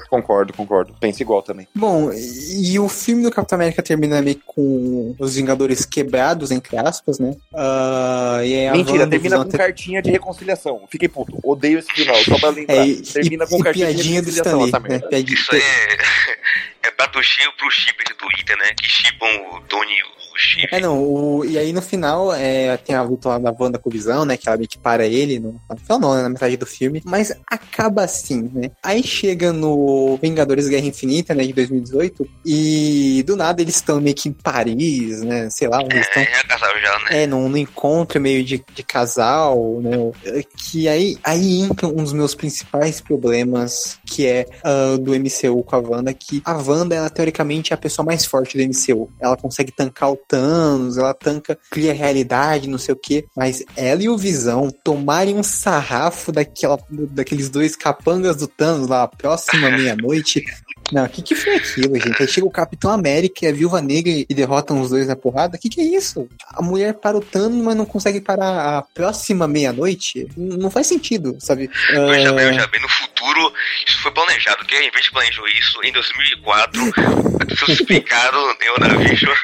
[0.10, 0.94] Concordo, concordo.
[1.00, 1.66] Penso igual também.
[1.74, 7.20] Bom, e, o filme do Capitão América termina meio com os Vingadores quebrados, entre aspas,
[7.20, 7.36] né?
[7.56, 10.82] Ah, e Mentira, Wanda, termina com Visão cartinha de reconciliação.
[10.90, 11.40] Fiquei puto.
[11.44, 12.76] Odeio esse final, só pra lembrar.
[12.76, 15.10] É, e, termina e- com e cartinha de piadinha do reconciliação, Stanley, essa né?
[15.10, 15.64] Piadinha- Isso aí é,
[16.84, 18.74] é patrocínio pro shippers do Twitter, né?
[18.74, 20.04] Que shippam o Tony
[20.38, 20.68] Chip.
[20.72, 23.90] É, não, o- e aí no final é, tem a luta lá da Wanda com
[23.90, 24.38] o Visão, né?
[24.38, 27.02] Que ela meio que para ele, no, no final não, né, na metade do filme,
[27.06, 28.72] mas acaba assim, né?
[28.84, 34.16] Aí chega no Vingadores Guerra Infinita, né, de 2018, e do nada eles estão meio
[34.16, 35.50] que em Paris, né?
[35.50, 36.22] Sei lá, onde eles estão.
[36.24, 37.24] É, casal já, né?
[37.24, 39.92] É, num, num encontro meio de, de casal, né?
[40.58, 45.76] Que aí, aí entra um dos meus principais problemas, que é ah, do MCU com
[45.76, 49.10] a Wanda, que a Wanda, ela teoricamente é a pessoa mais forte do MCU.
[49.20, 53.26] Ela consegue tancar o Thanos, ela tanca, cria realidade, não sei o quê.
[53.36, 59.08] Mas ela e o Visão tomarem um sarrafo daquela, daqueles dois capangas do Thanos lá,
[59.08, 60.44] próxima meia-noite.
[60.92, 62.22] Não, o que, que foi aquilo, gente?
[62.22, 65.58] Aí chega o Capitão América e a Viúva Negra e derrotam os dois na porrada.
[65.58, 66.30] O que, que é isso?
[66.54, 70.28] A mulher para o Thanos, mas não consegue parar a próxima meia-noite?
[70.38, 71.70] Não faz sentido, sabe?
[71.90, 73.54] Veja bem, Ah, veja bem, no futuro
[73.86, 76.82] isso foi planejado, que em vez de planejou isso em 2004,
[77.42, 79.36] as pessoas explicaram em WandaVision.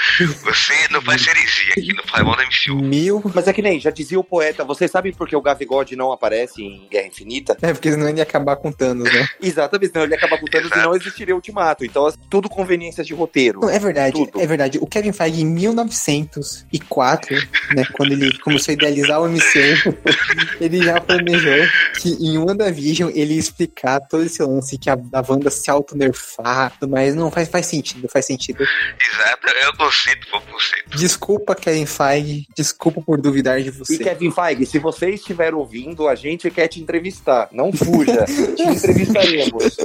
[0.42, 2.82] Você não faz heresia aqui, não faz mal da MCU.
[2.82, 3.22] mil.
[3.34, 6.12] Mas é que nem, já dizia o poeta, vocês sabem por que o Gavigode não
[6.12, 7.56] aparece em Guerra Infinita?
[7.62, 9.28] É, porque senão ele ia acabar com o Thanos, né?
[9.40, 10.88] Exatamente, senão ele acaba com Thanos e Exato.
[10.88, 11.84] não existiria ultimato.
[11.84, 13.60] Então, assim, tudo conveniências de roteiro.
[13.60, 14.40] Não, é verdade, Tudo.
[14.40, 14.78] é verdade.
[14.80, 17.36] O Kevin Feige, em 1904,
[17.74, 19.96] né, quando ele começou a idealizar o MCU,
[20.60, 21.66] ele já planejou
[22.00, 26.72] que em WandaVision ele ia explicar todo esse lance que a, a Wanda se auto-nerfar,
[26.88, 28.62] mas não faz, faz sentido, faz sentido.
[28.62, 30.96] Exato, eu Conceito por conceito.
[30.96, 32.46] Desculpa, Kevin Feige.
[32.56, 33.98] Desculpa por duvidar de E você.
[33.98, 37.48] Kevin Feige, se você estiver ouvindo, a gente quer te entrevistar.
[37.50, 38.24] Não fuja,
[38.54, 39.76] te entrevistaremos.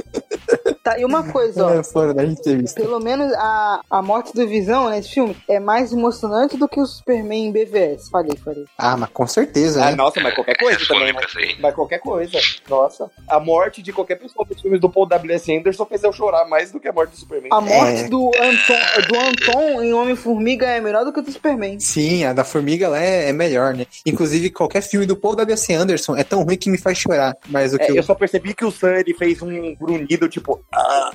[0.88, 1.70] Tá, e uma coisa, ó.
[1.74, 2.80] É, fora da entrevista.
[2.80, 6.86] Pelo menos a, a morte do Visão nesse filme é mais emocionante do que o
[6.86, 8.08] Superman em BVS.
[8.08, 8.64] Falei, falei.
[8.78, 9.96] Ah, mas com certeza, Ah, né?
[9.96, 11.20] nossa, mas qualquer coisa É também, né?
[11.60, 12.38] Mas qualquer coisa.
[12.68, 15.54] Nossa, a morte de qualquer pessoa dos filmes do Paul W.S.
[15.54, 17.50] Anderson fez eu chorar mais do que a morte do Superman.
[17.52, 18.08] A morte É.
[18.08, 21.78] do Anton, do Anton em Homem-Formiga é melhor do que a do Superman.
[21.80, 23.86] Sim, a da Formiga ela é, é melhor, né?
[24.06, 25.72] Inclusive, qualquer filme do Paul W.S.
[25.74, 27.36] Anderson é tão ruim que me faz chorar.
[27.48, 27.96] Mas o que É, eu...
[27.96, 31.12] eu só percebi que o ele fez um grunhido, tipo, ah,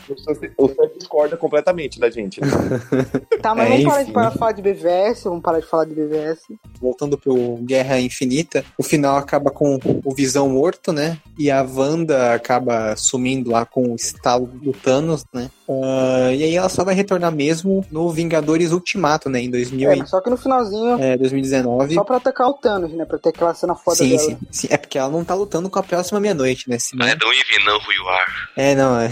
[0.58, 2.40] o Sam, discorda completamente da gente.
[2.42, 2.48] né?
[3.42, 4.14] Tá, mas É, vamos parar de enfim.
[4.14, 6.40] parar de falar de BVS, vamos parar de falar de BVS.
[6.80, 11.18] voltando pro Guerra Infinita, o final acaba com o Visão morto, né?
[11.38, 15.50] E a Wanda acaba sumindo lá com o estalo do Thanos, né?
[15.70, 19.42] Ah, e aí ela só vai retornar mesmo no Vingadores Ultimato, né?
[19.42, 21.96] Em 2000 É, só que no finalzinho, é, 2019.
[21.96, 23.06] só pra atacar o Thanos, né?
[23.06, 24.20] Pra ter aquela cena foda Sim, dela.
[24.22, 24.68] sim, sim.
[24.70, 26.78] É porque ela não tá lutando com a próxima meia-noite, né?
[26.80, 27.06] Senão...
[27.06, 27.30] Não é Know
[27.78, 28.32] Who You Are.
[28.56, 29.10] É, não, é.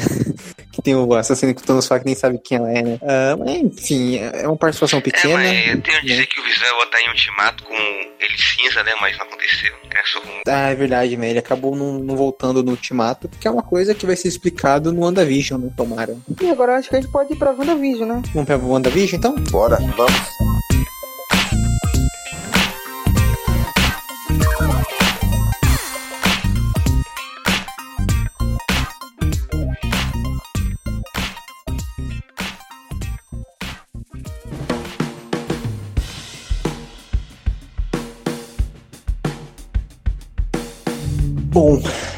[0.72, 3.00] Que tem o assassino que o Thanos fala que nem sabe quem ela é, né?
[3.02, 5.34] Ah, mas, enfim, é uma participação É, pequena.
[5.36, 6.26] mas eu tenho a dizer né?
[6.26, 8.92] que o Visão ia botar em ultimato com ele cinza, né?
[9.02, 9.74] Mas não aconteceu.
[9.92, 11.30] É só com Ah, é verdade, né?
[11.30, 14.92] Ele acabou não, não voltando no Ultimato, que é uma coisa que vai ser explicado
[14.94, 15.70] no WandaVision, né?
[15.76, 16.16] Tomara.
[16.42, 18.22] E agora acho que a gente pode ir pra WandaVision, né?
[18.34, 19.36] Vamos pra WandaVision, então?
[19.52, 20.51] Bora, vamos.
[41.54, 42.11] Bom, é,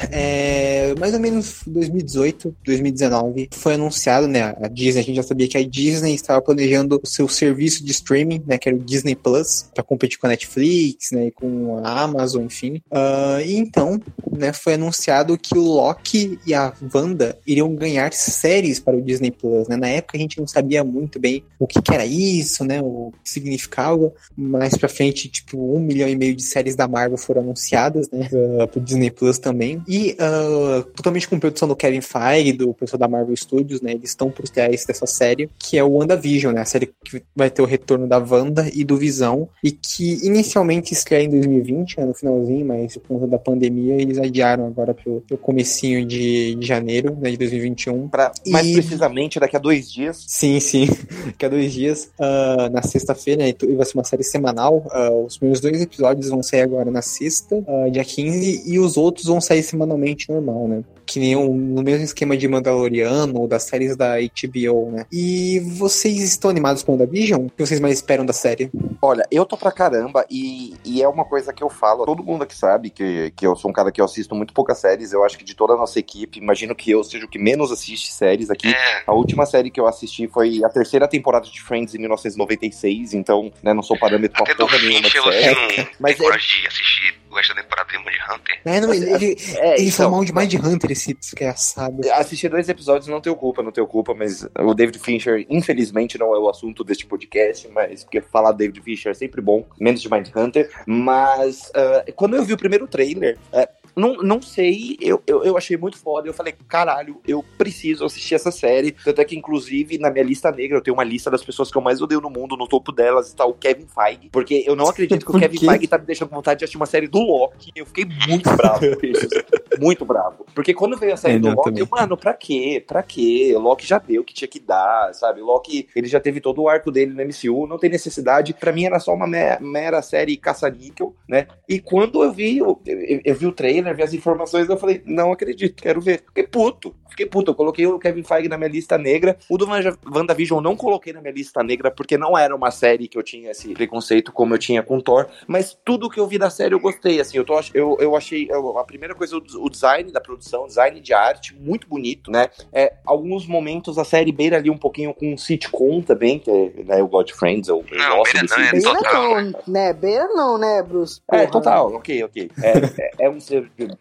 [1.04, 4.56] mais ou menos 2018, 2019, foi anunciado, né?
[4.62, 7.92] A Disney, a gente já sabia que a Disney estava planejando o seu serviço de
[7.92, 8.58] streaming, né?
[8.58, 11.28] Que era o Disney Plus, para competir com a Netflix, né?
[11.28, 12.82] E com a Amazon, enfim.
[12.90, 14.00] Ah, e então,
[14.32, 14.54] né?
[14.54, 19.68] Foi anunciado que o Loki e a Wanda iriam ganhar séries para o Disney Plus,
[19.68, 19.76] né?
[19.76, 22.82] Na época a gente não sabia muito bem o que, que era isso, né?
[22.82, 24.14] O que significava.
[24.38, 28.30] Mais pra frente, tipo, um milhão e meio de séries da Marvel foram anunciadas, né?
[28.32, 29.84] Uh, pro Disney Plus também.
[29.86, 33.92] E uh, totalmente com produção do Kevin Feige, do pessoal da Marvel Studios, né?
[33.94, 36.62] Eles estão por trás dessa série, que é o WandaVision, né?
[36.62, 40.94] A série que vai ter o retorno da Wanda e do Visão, e que inicialmente
[40.94, 45.22] estreia em 2020, né, no finalzinho, mas por conta da pandemia, eles adiaram agora pro,
[45.28, 47.32] pro comecinho de, de janeiro, né?
[47.32, 48.08] De 2021.
[48.10, 50.24] Pra, mais E- precisamente, daqui a dois dias.
[50.28, 50.88] Sim, sim.
[51.26, 54.86] Daqui a dois dias, ah, na sexta-feira, né, e vai ser uma série semanal.
[54.92, 58.98] ah, os primeiros dois episódios vão sair agora na sexta, ah, dia 15, e os
[58.98, 60.83] outros vão sair semanalmente normal, né?
[61.06, 65.06] Que nem um- no mesmo esquema de Mandaloriano ou das séries da HBO, né?
[65.12, 67.46] E vocês estão animados com a Vision?
[67.46, 68.72] O que vocês mais esperam da série?
[69.02, 72.06] Olha, eu tô pra caramba e, e é uma coisa que eu falo.
[72.06, 74.78] Todo mundo aqui sabe que, que eu sou um cara que eu assisto muito poucas
[74.80, 75.12] séries.
[75.12, 77.72] Eu acho que de toda a nossa equipe, imagino que eu seja o que menos
[77.72, 78.68] assiste séries aqui.
[78.70, 83.14] É, A última série que eu assisti foi a terceira temporada de Friends em 1996,
[83.14, 85.78] então, né, não sou parâmetro pra até do porra nenhuma de série.
[85.82, 88.62] não Mas é- de assistir o resto da temporada de Hunter.
[88.66, 92.02] É, não, ele, ele, É, ele então, falou mal demais de Hunter, esse desgraçado.
[92.14, 96.34] Assistir dois episódios não tenho culpa, não tenho culpa, mas o David Fincher, infelizmente, não
[96.34, 100.10] é o assunto deste podcast, mas porque falar David Fincher é sempre bom, menos de
[100.10, 100.72] Mindhunter.
[100.86, 105.58] Mas ah, quando eu vi o primeiro trailer, ah, não, não sei, eu, eu, eu
[105.58, 106.28] achei muito foda.
[106.28, 108.92] Eu falei, caralho, eu preciso assistir essa série.
[108.92, 111.78] Tanto é que, inclusive, na minha lista negra, eu tenho uma lista das pessoas que
[111.78, 112.58] eu mais odeio no mundo.
[112.58, 114.30] No topo delas está o Kevin Feige.
[114.32, 115.58] Porque eu não acredito que o Kevin?
[115.60, 117.72] Feige tá me deixando com vontade de assistir uma série do Loki.
[117.76, 118.84] Eu fiquei muito bravo.
[119.80, 120.46] Muito bravo.
[120.54, 122.84] Porque quando veio a série É, do Loki, eu, mano, pra quê?
[122.86, 123.54] Pra quê?
[123.56, 125.42] O Loki já deu o que tinha que dar, sabe?
[125.42, 128.54] O Loki, ele já teve todo o arco dele no MCU, não tem necessidade.
[128.54, 131.48] Pra mim era só uma me- mera série caça-níquel, né?
[131.68, 135.02] E quando eu vi, eu, eu- eu vi o trailer, vi as informações, eu falei,
[135.06, 136.24] não acredito, quero ver.
[136.28, 137.52] Fiquei puto, fiquei puto.
[137.52, 139.38] Eu coloquei o Kevin Feige na minha lista negra.
[139.50, 142.72] O do Wanda- WandaVision eu não coloquei na minha lista negra, porque não era uma
[142.72, 145.28] série que eu tinha esse preconceito como eu tinha com Thor.
[145.48, 147.38] Mas tudo que eu vi da série eu gostei, assim.
[147.38, 151.02] Eu, tô, eu, eu achei, eu- a primeira coisa, o, o design da produção, design
[151.02, 152.48] de arte, muito bonito, né?
[152.72, 156.84] É, alguns momentos a série beira ali um pouquinho com um sitcom também, que é,
[156.84, 159.42] né, eu gosto de Friends, eu, eu Não, gosto beira desse não, é Beira total.
[159.42, 159.94] não, né?
[159.94, 161.22] Beira não, né, Bruce?
[161.32, 161.52] é, Porra.
[161.52, 162.52] total, ok, ok.
[162.62, 163.38] É, é, é um,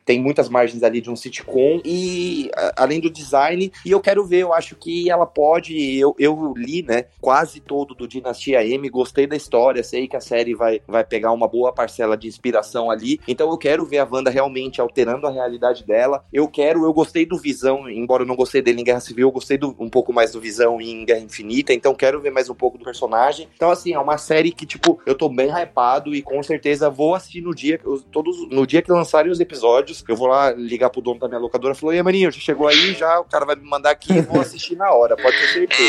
[0.05, 4.41] tem muitas margens ali de um sitcom e além do design, e eu quero ver,
[4.41, 9.27] eu acho que ela pode, eu, eu li, né, quase todo do Dinastia M, gostei
[9.27, 13.21] da história, sei que a série vai, vai pegar uma boa parcela de inspiração ali,
[13.27, 17.25] então eu quero ver a Wanda realmente alterando a realidade dela, eu quero, eu gostei
[17.25, 20.13] do Visão, embora eu não gostei dele em Guerra Civil, eu gostei do, um pouco
[20.13, 23.71] mais do Visão em Guerra Infinita, então quero ver mais um pouco do personagem, então
[23.71, 27.41] assim, é uma série que, tipo, eu tô bem hypado e com certeza vou assistir
[27.41, 29.62] no dia, todos, no dia que lançarem os episódios,
[30.09, 32.41] eu vou lá ligar pro dono da minha locadora e falar, e aí, maninho, já
[32.41, 35.37] chegou aí, já o cara vai me mandar aqui e vou assistir na hora, pode
[35.37, 35.83] ter certeza.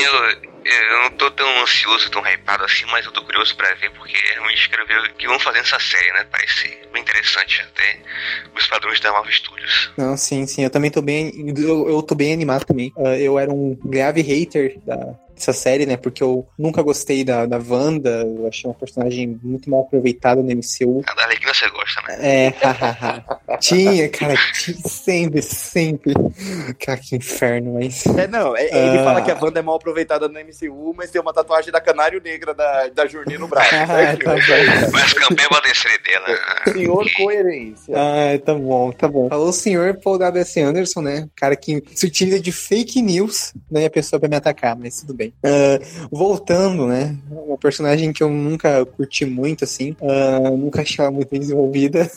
[0.63, 3.91] Eu, eu não tô tão ansioso, tão hypado assim, mas eu tô curioso pra ver,
[3.91, 6.25] porque realmente quero ver o que vão fazer nessa série, né?
[6.31, 7.99] Parece bem interessante até
[8.55, 9.91] os padrões da Marvel Studios.
[9.97, 12.93] Não, sim, sim, eu também tô bem, eu, eu tô bem animado também.
[12.95, 15.97] Uh, eu era um grave hater da, essa série, né?
[15.97, 20.49] Porque eu nunca gostei da, da Wanda, eu achei uma personagem muito mal aproveitada no
[20.49, 21.01] MCU.
[21.05, 22.17] A da Arlequina você gosta, né?
[22.21, 22.53] É,
[23.59, 26.13] tinha, cara, tinha sempre, sempre.
[26.79, 28.05] Cara, que inferno, mas.
[28.05, 31.21] É, não, é, ele fala que a Wanda é mal aproveitada no MCU, mas tem
[31.21, 33.73] uma tatuagem da Canário Negra da, da Journey no braço.
[33.83, 34.15] Ah, né?
[34.15, 34.91] tá bom.
[34.91, 36.73] Mas campeão vai descer dela.
[36.73, 37.93] Senhor Coerência.
[37.95, 39.29] Ah, tá bom, tá bom.
[39.29, 40.59] Falou o senhor Paul W.S.
[40.61, 41.27] Anderson, né?
[41.35, 43.85] Cara que se utiliza de fake news, né?
[43.85, 45.22] A pessoa pra me atacar, mas tudo bem.
[45.27, 47.17] Uh, voltando, né?
[47.31, 49.95] Uma personagem que eu nunca curti muito, assim.
[50.01, 52.09] Uh, nunca achei ela muito bem desenvolvida.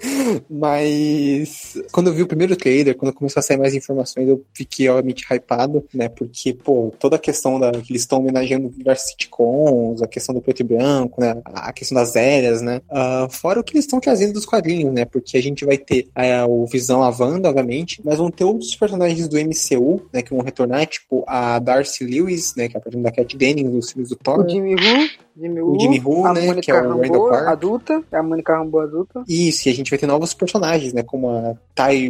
[0.48, 4.88] Mas quando eu vi o primeiro trailer, quando começou a sair mais informações, eu fiquei
[4.88, 6.08] obviamente hypado, né?
[6.08, 10.40] Porque, pô, toda a questão da que eles estão homenageando diversos sitcoms, a questão do
[10.40, 11.36] preto e branco, né?
[11.44, 12.80] A questão das eras, né?
[12.90, 15.04] Uh, fora o que eles estão trazendo dos quadrinhos, né?
[15.04, 18.74] Porque a gente vai ter uh, o Visão, a Wanda, obviamente, mas vão ter outros
[18.74, 20.22] personagens do MCU, né?
[20.22, 22.68] Que vão retornar, tipo a Darcy Lewis, né?
[22.68, 24.40] Que é a personagem da Cat Dennings dos filmes do Thor.
[24.44, 27.28] O Jimmy Who, Jimmy O Jimmy Who, a né, Mônica que é o Randall Rambeau,
[27.30, 27.48] Park.
[27.48, 29.24] adulta, é a Mônica Rambeau adulta.
[29.28, 31.02] Isso, e a gente vai ter novos personagens, né?
[31.02, 32.08] Como a Tay...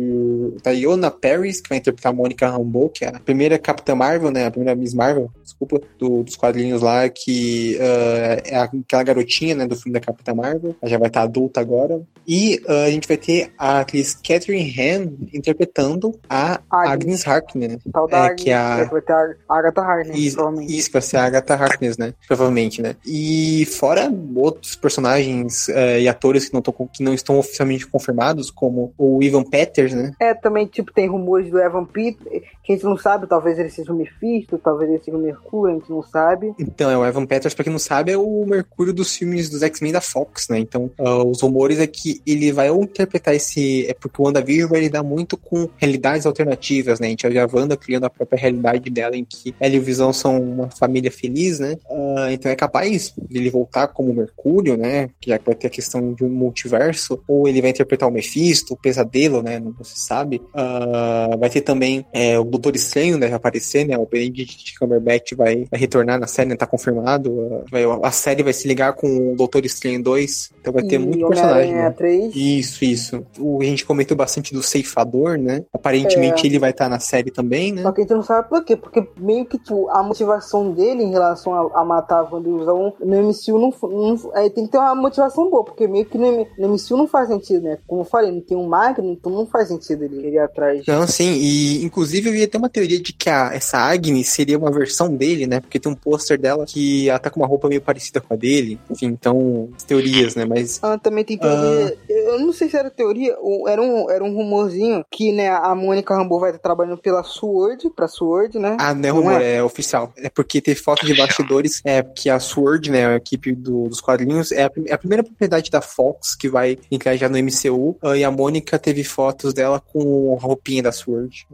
[0.62, 4.46] Tayona Paris, que vai interpretar a Mônica Rambeau, que é a primeira Capitã Marvel, né?
[4.46, 9.66] A primeira Miss Marvel, desculpa, do- dos quadrinhos lá, que ah, é aquela garotinha, né?
[9.66, 10.74] Do filme da Capitã Marvel.
[10.80, 12.02] Ela já vai estar adulta agora.
[12.26, 16.92] E ah, a gente vai ter a atriz Catherine Han interpretando a Agnes.
[16.92, 17.78] Agnes Harkness, né?
[17.92, 20.78] Tal da É, Agnes, que a- é, vai ter a Agatha Harkness, Isso, provavelmente.
[20.78, 22.14] isso vai ser a Agatha Harkness, né?
[22.26, 22.96] Provavelmente, né?
[23.06, 28.50] E fora outros personagens eh, e atores que não, tão, que não estão oficialmente confirmados,
[28.50, 30.12] como o Ivan Peters, né?
[30.20, 33.68] É, também, tipo, tem rumores do Evan Peters, que a gente não sabe, talvez ele
[33.68, 36.54] seja o Mephisto, talvez ele seja o Mercúrio, a gente não sabe.
[36.58, 39.62] Então, é o Evan Peters, pra quem não sabe, é o Mercúrio dos filmes dos
[39.62, 40.58] X-Men da Fox, né?
[40.58, 43.86] Então, ah, os rumores é que ele vai interpretar esse...
[43.86, 47.08] É porque o WandaVision vai lidar muito com realidades alternativas, né?
[47.08, 49.82] A gente ver a Wanda criando a própria realidade dela, em que ela e o
[49.82, 51.76] Visão são uma família feliz, né?
[51.90, 55.10] Ah, então é capaz dele voltar como Mercúrio, né?
[55.20, 58.72] Que já vai ter a questão de um multiverso, ou ele vai interpretar o Mephisto,
[58.72, 59.60] o Pesadelo, né?
[59.60, 60.40] Não se sabe.
[60.54, 63.96] Ah, vai ter também é, o Doutor Estranho deve aparecer, né?
[63.98, 66.56] O Benedict Cumberbatch vai, vai retornar na série, né?
[66.56, 67.48] Tá confirmado.
[67.52, 70.96] Ah, vai- a série vai se ligar com o Doutor Estranho 2, então vai ter
[70.96, 71.90] e muito personagem, né?
[71.90, 72.34] 3.
[72.34, 73.26] Isso, isso.
[73.38, 75.64] O, a gente comentou bastante do Ceifador, né?
[75.72, 77.82] Aparentemente ele vai estar na série também, né?
[77.82, 81.02] Só que a gente não sabe por quê, porque meio que tipo, a motivação dele
[81.02, 84.66] em relação a, a matar a Wanda o Visão no MCU não, não aí tem
[84.66, 87.78] que ter uma motivação boa, porque meio que no, no MCU não faz sentido, né?
[87.86, 90.84] Como eu falei, não tem um Magno, então não faz sentido ele, ele ir atrás.
[90.86, 94.58] Não, sim, e inclusive eu ia ter uma teoria de que a, essa Agnes seria
[94.58, 95.60] uma versão dele, né?
[95.60, 98.36] Porque tem um pôster dela que ela tá com uma roupa meio parecida com a
[98.36, 98.78] dele.
[98.90, 100.44] Enfim, então, teorias, né?
[100.44, 100.78] Mas.
[100.82, 101.96] Ah, também tem teoria.
[102.08, 105.74] Eu não sei se era teoria, ou era um, era um rumorzinho que, né, a
[105.74, 108.76] Mônica Rambeau vai estar trabalhando pela Sword, pra Sword, né?
[108.80, 109.54] Ah, não é rumor, é?
[109.56, 110.12] é oficial.
[110.16, 114.00] É porque teve foto de bastidores, é que a Sword, né, a equipe do- dos
[114.00, 117.96] quadrinhos, é a, é a primeira propriedade da Fox que vai entrar já no MCU.
[118.02, 121.46] ah, e a Mônica teve fotos dela com a roupinha da Sword.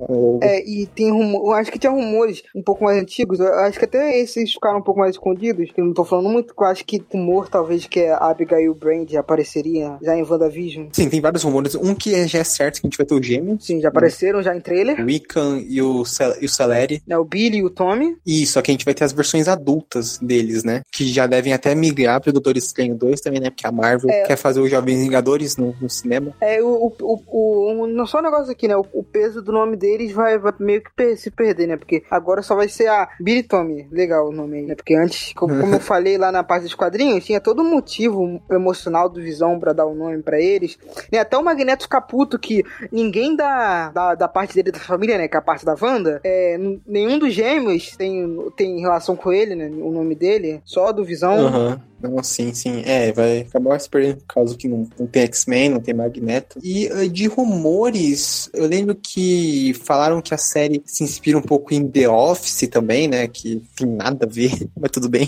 [0.42, 3.84] É, e tem rumor, acho que tinha rumores um pouco mais antigos, eu acho que
[3.84, 6.84] até esses ficaram um pouco mais escondidos, que eu não tô falando muito, eu acho
[6.84, 10.88] que rumor talvez que a Abigail Brand apareceria já em WandaVision.
[10.92, 11.74] Sim, tem vários rumores.
[11.74, 13.64] Um que é- já é certo que a gente vai ter o Gêmeos.
[13.66, 17.02] Sim, já apareceram já em trailer, O Wiccan e o, Cel e o Celeri.
[17.06, 18.16] né, o Billy e o Tommy.
[18.26, 20.82] E só que a gente vai ter as versões adultas deles, né?
[20.92, 23.50] Que já devem até migrar pro Doutor Estranho 2 também, né?
[23.50, 24.22] Porque a Marvel É.
[24.24, 26.34] quer fazer os Jovens Vingadores no, no cinema.
[26.40, 29.52] É, o, o, o, o- não só um negócio aqui, né, o, o peso do
[29.52, 33.08] nome deles vai, vai meio que se perder, né, porque agora só vai ser a
[33.48, 36.62] Tommy, legal o nome aí, né, porque antes, como, como eu falei lá na parte
[36.62, 40.78] dos quadrinhos, tinha todo um motivo emocional do Visão pra dar o nome pra eles,
[41.12, 45.28] né, até o Magneto Caputo, que ninguém da, da, da parte dele, da família, né,
[45.28, 48.20] que é a parte da Wanda, é, nenhum dos gêmeos tem
[48.56, 49.66] tem relação com ele, né?
[49.68, 51.46] O nome dele, só do Visão.
[51.46, 51.80] Aham.
[52.02, 52.82] Não, sim, sim.
[52.86, 56.58] É, vai acabar se perdendo por causa que não, não tem X-Men, não tem Magneto.
[56.62, 61.72] E uh, de rumores, eu lembro que falaram que a série se inspira um pouco
[61.74, 63.26] em The Office também, né?
[63.28, 65.26] Que tem nada a ver, mas tudo bem.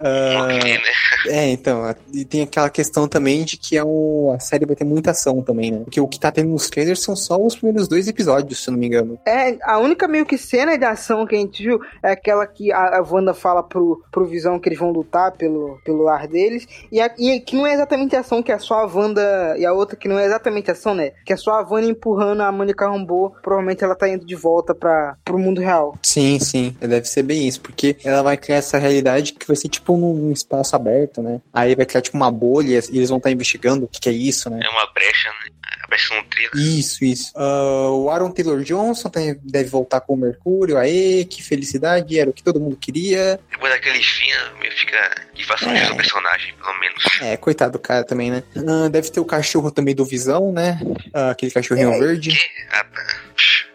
[0.00, 0.80] Uh, Ok, né?
[1.28, 4.84] é, então, e tem aquela questão também de que é um, a série vai ter
[4.84, 5.80] muita ação também, né?
[5.84, 8.72] Porque o que tá tendo nos trailers são só os primeiros dois episódios, se eu
[8.72, 9.18] não me engano.
[9.26, 12.72] É, a única meio que cena de ação que a gente viu é aquela que
[12.72, 16.66] a, a Wanda fala pro, pro Visão que eles vão lutar pelo, pelo lar deles.
[16.90, 19.56] E, a- e que não é exatamente ação, que é só a Wanda.
[19.58, 21.12] E a outra que não é exatamente ação, né?
[21.24, 23.34] Que é só a Wanda empurrando a Mônica Rambeau.
[23.42, 25.96] Provavelmente ela tá indo de volta pra, pro mundo real.
[26.02, 29.68] Sim, sim, deve ser bem isso, porque ela vai criar essa realidade que vai ser
[29.68, 31.40] tipo num, espaço aberto, né?
[31.52, 34.12] Aí vai criar tipo uma bolha e eles vão estar investigando o que, que é
[34.12, 34.60] isso, né?
[34.62, 35.50] É uma brecha, né?
[35.82, 36.50] A brecha no trilho.
[36.54, 37.32] Isso, isso.
[37.36, 40.76] Ah, o Aaron Taylor Johnson tem- deve voltar com o Mercúrio.
[40.76, 43.40] Aê, que felicidade, era o que todo mundo queria.
[43.50, 45.90] Depois daqueles fins, meio fica que faça É.
[45.90, 47.02] um personagem, pelo menos.
[47.22, 48.42] É, coitado do cara também, né?
[48.56, 50.80] Ah, deve ter o cachorro também do Visão, né?
[51.14, 52.38] Ah, aquele cachorrinho É, verde.
[52.70, 53.06] Ah, tá.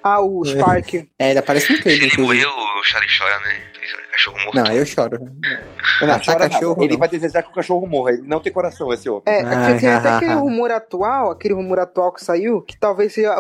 [0.08, 0.50] Ah, o É.
[0.50, 0.94] Spark.
[1.18, 3.56] É, ele aparece no trailer, Ele morreu, o Charlie chora, né?
[4.08, 4.56] Um Cachorro morto.
[4.56, 5.20] Não, eu choro.
[6.02, 7.00] Não ataca chora cachorro, Ele não.
[7.00, 8.12] vai desejar que o cachorro morra.
[8.12, 9.24] Ele não tem coração, esse homem.
[9.26, 13.14] É, Ah, tem até ah, aquele rumor atual, aquele rumor atual que saiu, que talvez
[13.14, 13.36] seja.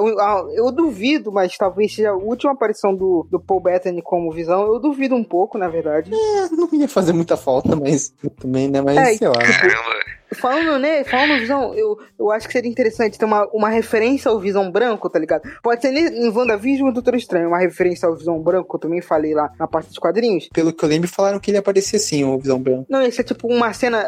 [0.55, 4.65] Eu duvido, mas talvez seja a última aparição do, do Paul Bettany como visão.
[4.73, 6.11] Eu duvido um pouco, na verdade.
[6.51, 8.81] Não ia fazer muita falta, mas também, né?
[8.81, 9.35] Mas É, sei lá.
[9.35, 9.95] Caramba,
[10.33, 11.03] Falando, né?
[11.03, 14.71] Falando no Visão, eu, eu acho que seria interessante ter uma, uma referência ao Visão
[14.71, 15.43] Branco, tá ligado?
[15.61, 19.01] Pode ser em WandaVision ou Doutor Estranho, uma referência ao Visão Branco, que eu também
[19.01, 20.49] falei lá na parte dos quadrinhos.
[20.53, 22.85] Pelo que eu lembro, falaram que ele aparecia assim, o Visão Branco.
[22.89, 24.03] Não, esse é tipo uma cena.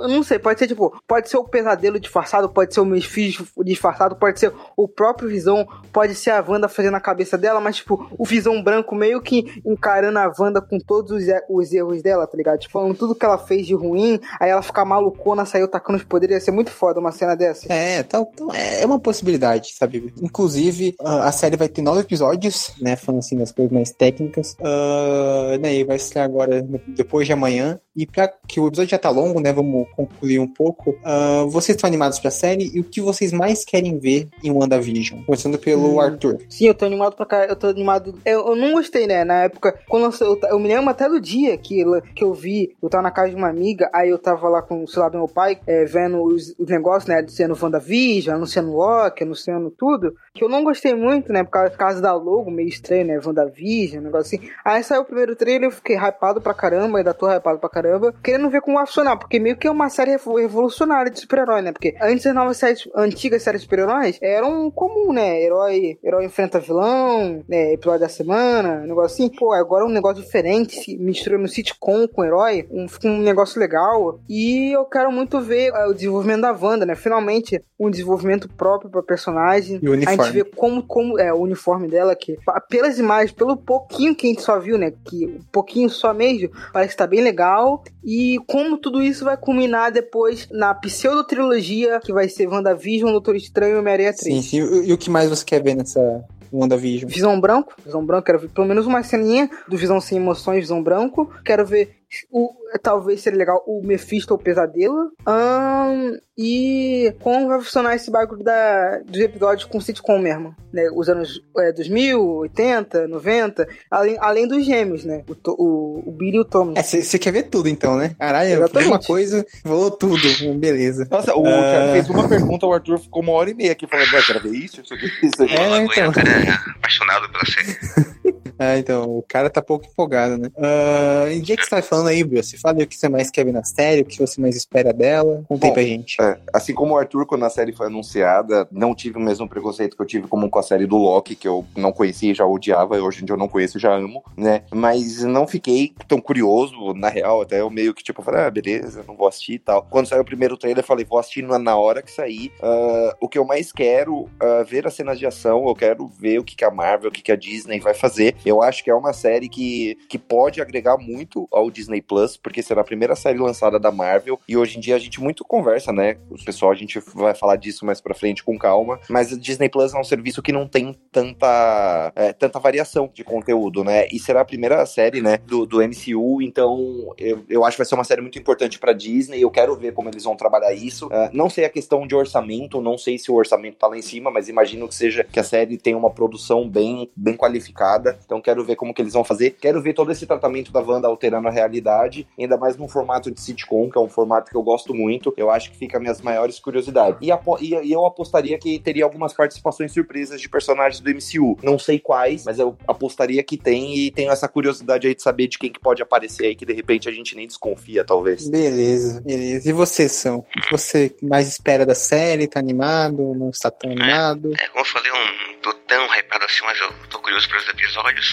[0.00, 0.94] Eu não sei, pode ser tipo.
[1.06, 5.66] Pode ser o pesadelo disfarçado, pode ser o Mesfis disfarçado, pode ser o próprio Visão,
[5.92, 9.60] pode ser a Wanda fazendo a cabeça dela, mas tipo, o Visão branco meio que
[9.64, 12.58] encarando a Wanda com todos os, e- os erros dela, tá ligado?
[12.58, 16.04] Tipo, falando tudo que ela fez de ruim, aí ela ficar malucona, saiu tacando os
[16.04, 17.70] poderes, ia ser muito foda uma cena dessa.
[17.72, 20.12] É, tal, é uma possibilidade, sabe?
[20.22, 22.96] Inclusive, a série vai ter nove episódios, né?
[22.96, 24.56] Falando assim das coisas mais técnicas.
[24.62, 27.78] Ah, né, e vai estrear agora, depois de amanhã.
[27.96, 29.52] E pra que o episódio já tá longo, né?
[29.54, 30.94] Vamos concluir um pouco.
[31.02, 32.70] Ah, vocês estão animados pra série?
[32.74, 35.22] E o que vocês mais querem ver em WandaVision?
[35.24, 36.00] Começando pelo Hum.
[36.00, 36.38] Arthur.
[36.50, 38.18] Sim, eu tô animado pra cá, eu tô animado.
[38.24, 39.24] Eu, eu não gostei, né?
[39.24, 41.82] Na época, quando eu, ta- eu me lembro até do dia que,
[42.14, 44.84] que eu vi, eu tava na casa de uma amiga, aí eu tava lá com
[44.84, 47.18] o celular do meu pai, é, vendo os, os negócios, né?
[47.18, 51.42] Anunciando WandaVision, anunciando Loki, anunciando tudo, que eu não gostei muito, né?
[51.42, 53.20] Por causa, da logo, meio estranho, né?
[53.24, 54.50] WandaVision, negócio assim.
[54.64, 58.14] Aí saiu o primeiro trailer, eu fiquei hypado pra caramba, ainda tô hypado pra caramba,
[58.22, 61.62] querendo ver como vai funcionar, porque meio que é uma série revo- revolucionária de super-herói,
[61.62, 61.72] né?
[61.72, 65.42] Porque antes as novas séries, antigas séries de super-heróis eram comum, né?
[65.42, 67.72] Herói, herói enfrenta vilão, né?
[67.72, 69.34] Episódio da semana, um negócio assim.
[69.36, 74.20] Pô, agora é um negócio diferente, misturando sitcom com herói, um, um negócio legal.
[74.28, 76.94] E eu quero muito ver é, o desenvolvimento da Wanda, né?
[76.94, 79.80] Finalmente, um desenvolvimento próprio pra personagem.
[79.82, 80.32] E o A gente uniforme.
[80.32, 82.36] vê como, como é o uniforme dela, que
[82.68, 84.92] pelas imagens, pelo pouquinho que a gente só viu, né?
[85.04, 87.82] Que um pouquinho só mesmo, parece que tá bem legal.
[88.04, 93.76] E como tudo isso vai culminar depois na pseudo-trilogia, que vai ser WandaVision, Doutor Estranho
[93.76, 94.34] e Homem-Aranha 3.
[94.34, 94.58] Sim, sim.
[94.62, 97.10] E, e o que mais você quer ver nessa WandaVision?
[97.10, 100.82] Visão branco, visão branco, quero ver pelo menos uma ceninha do Visão sem emoções, visão
[100.82, 101.30] branco.
[101.44, 101.96] Quero ver
[102.30, 102.50] o,
[102.82, 105.10] talvez seria legal o Mephisto ou o Pesadelo.
[105.26, 110.88] Ahn, e como vai funcionar esse bagulho da, dos episódios com sitcom mesmo, né?
[110.94, 115.24] Os anos é, 2000, 80, 90, além, além dos gêmeos, né?
[115.28, 116.74] O, o, o Billy e o Tom.
[116.76, 118.14] É, você quer ver tudo então, né?
[118.18, 118.90] Caralho, Exatamente.
[118.90, 120.16] uma coisa, falou tudo.
[120.58, 121.06] Beleza.
[121.10, 121.50] Nossa, o Ah.
[121.50, 124.40] Thiago fez uma pergunta, o Arthur ficou uma hora e meia aqui falando, vai, quero
[124.42, 125.54] ver isso, isso aqui, isso aqui.
[125.54, 126.10] É, então.
[126.10, 128.36] o cara é apaixonado pela série.
[128.58, 130.50] Ah, então, o cara tá pouco empolgado, né?
[130.56, 133.30] Ah, em dia que você tá falando aí, Bruce, fala aí o que você mais
[133.30, 135.44] quer ver na série, o que você mais espera dela.
[135.48, 136.20] Conta aí pra gente.
[136.20, 139.96] É, assim como o Arthur, quando a série foi anunciada, não tive o mesmo preconceito
[139.96, 142.46] que eu tive como com a série do Loki, que eu não conhecia e já
[142.46, 144.62] odiava, hoje em dia eu não conheço e já amo, né?
[144.72, 149.04] Mas não fiquei tão curioso, na real, até eu meio que tipo, falei, ah, beleza,
[149.06, 149.86] não vou assistir e tal.
[149.90, 152.52] Quando saiu o primeiro trailer, eu falei, vou assistir na, hora que sair.
[152.62, 156.38] Ah, o que eu mais quero ah, ver as cenas de ação, eu quero ver
[156.38, 158.36] o que, que a Marvel, o que, que a Disney vai fazer.
[158.46, 162.62] Eu acho que é uma série que, que pode agregar muito ao Disney Plus, porque
[162.62, 165.92] será a primeira série lançada da Marvel, e hoje em dia a gente muito conversa,
[165.92, 166.16] né?
[166.30, 169.68] O pessoal, a gente vai falar disso mais pra frente com calma, mas a Disney
[169.68, 174.06] Plus é um serviço que não tem tanta, é, tanta variação de conteúdo, né?
[174.12, 177.86] E será a primeira série, né, do, do MCU, então eu, eu acho que vai
[177.86, 181.08] ser uma série muito importante pra Disney, eu quero ver como eles vão trabalhar isso.
[181.10, 184.02] Ah, não sei a questão de orçamento, não sei se o orçamento tá lá em
[184.02, 188.35] cima, mas imagino que seja que a série tenha uma produção bem, bem qualificada, então
[188.36, 189.56] Então quero ver como que eles vão fazer.
[189.58, 193.40] Quero ver todo esse tratamento da Wanda alterando a realidade, ainda mais num formato de
[193.40, 195.32] sitcom, que é um formato que eu gosto muito.
[195.36, 197.18] Eu acho que fica minhas maiores curiosidades.
[197.22, 197.30] E,
[197.60, 201.58] e, e eu apostaria que teria algumas participações surpresas de personagens do MCU.
[201.62, 205.46] Não sei quais, mas eu apostaria que tem e tenho essa curiosidade aí de saber
[205.48, 208.48] de quem que pode aparecer aí que de repente a gente nem desconfia, talvez.
[208.48, 209.68] Beleza, beleza.
[209.68, 210.38] E você, São?
[210.38, 212.46] O que você mais espera da série?
[212.46, 213.34] Tá animado?
[213.34, 214.52] Não está tão animado?
[214.60, 217.68] É, como eu falei, eu não tô tão hypado assim, mas eu tô curioso pelos
[217.68, 218.25] episódios.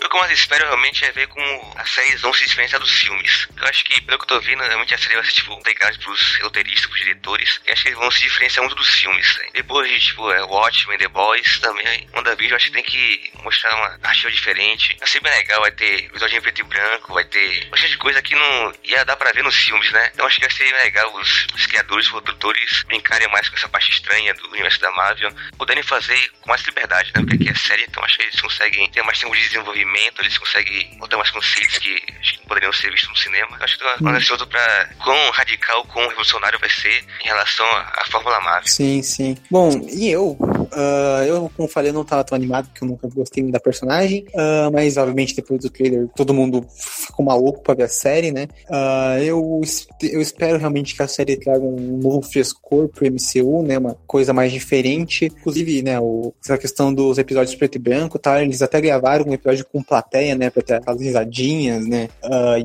[0.00, 2.80] E o que eu mais espero realmente é ver como as séries vão se diferenciar
[2.80, 3.48] dos filmes.
[3.56, 5.90] Eu acho que, pelo que eu tô vendo, realmente a série vai ser, tipo, legal
[6.02, 7.60] pros roteiristas, pros diretores.
[7.66, 9.36] E acho que eles vão se diferenciar muito dos filmes.
[9.38, 9.48] Né?
[9.54, 13.74] Depois de, tipo, é, Watchmen, The Boys, também, WandaVision, eu acho que tem que mostrar
[13.76, 14.96] uma narrativa diferente.
[14.98, 17.98] Vai ser bem legal, vai ter episódio em preto e branco, vai ter bastante de
[17.98, 20.10] coisa que não ia dar pra ver nos filmes, né?
[20.12, 23.68] Então acho que vai ser legal os, os criadores, os produtores brincarem mais com essa
[23.68, 27.22] parte estranha do universo da Marvel, poderem fazer com mais liberdade, né?
[27.22, 30.38] Porque aqui é série, então acho que eles conseguem ter mais tempo de desenvolvimento, eles
[30.38, 32.02] conseguem botar mais conceitos que
[32.46, 33.56] poderiam ser vistos no cinema.
[33.58, 34.08] Eu acho que tô hum.
[34.08, 38.68] ansioso pra quão radical, quão revolucionário vai ser em relação à Fórmula Marvel.
[38.68, 39.36] Sim, sim.
[39.50, 40.32] Bom, e eu?
[40.32, 44.26] Uh, eu, como falei, não tava tão animado porque eu nunca gostei muito da personagem.
[44.34, 46.66] Uh, mas, obviamente, depois do trailer, todo mundo
[47.06, 48.48] ficou maluco pra ver a série, né?
[48.68, 49.60] Uh, eu,
[50.02, 53.78] eu espero realmente que a série traga um novo frescor pro MCU, né?
[53.78, 55.26] Uma coisa mais diferente.
[55.26, 58.42] Inclusive, né, o, essa questão dos episódios preto e branco, tá?
[58.42, 60.50] Eles até gravaram um episódio com plateia, né?
[60.50, 62.08] Pra ter aquelas risadinhas, né?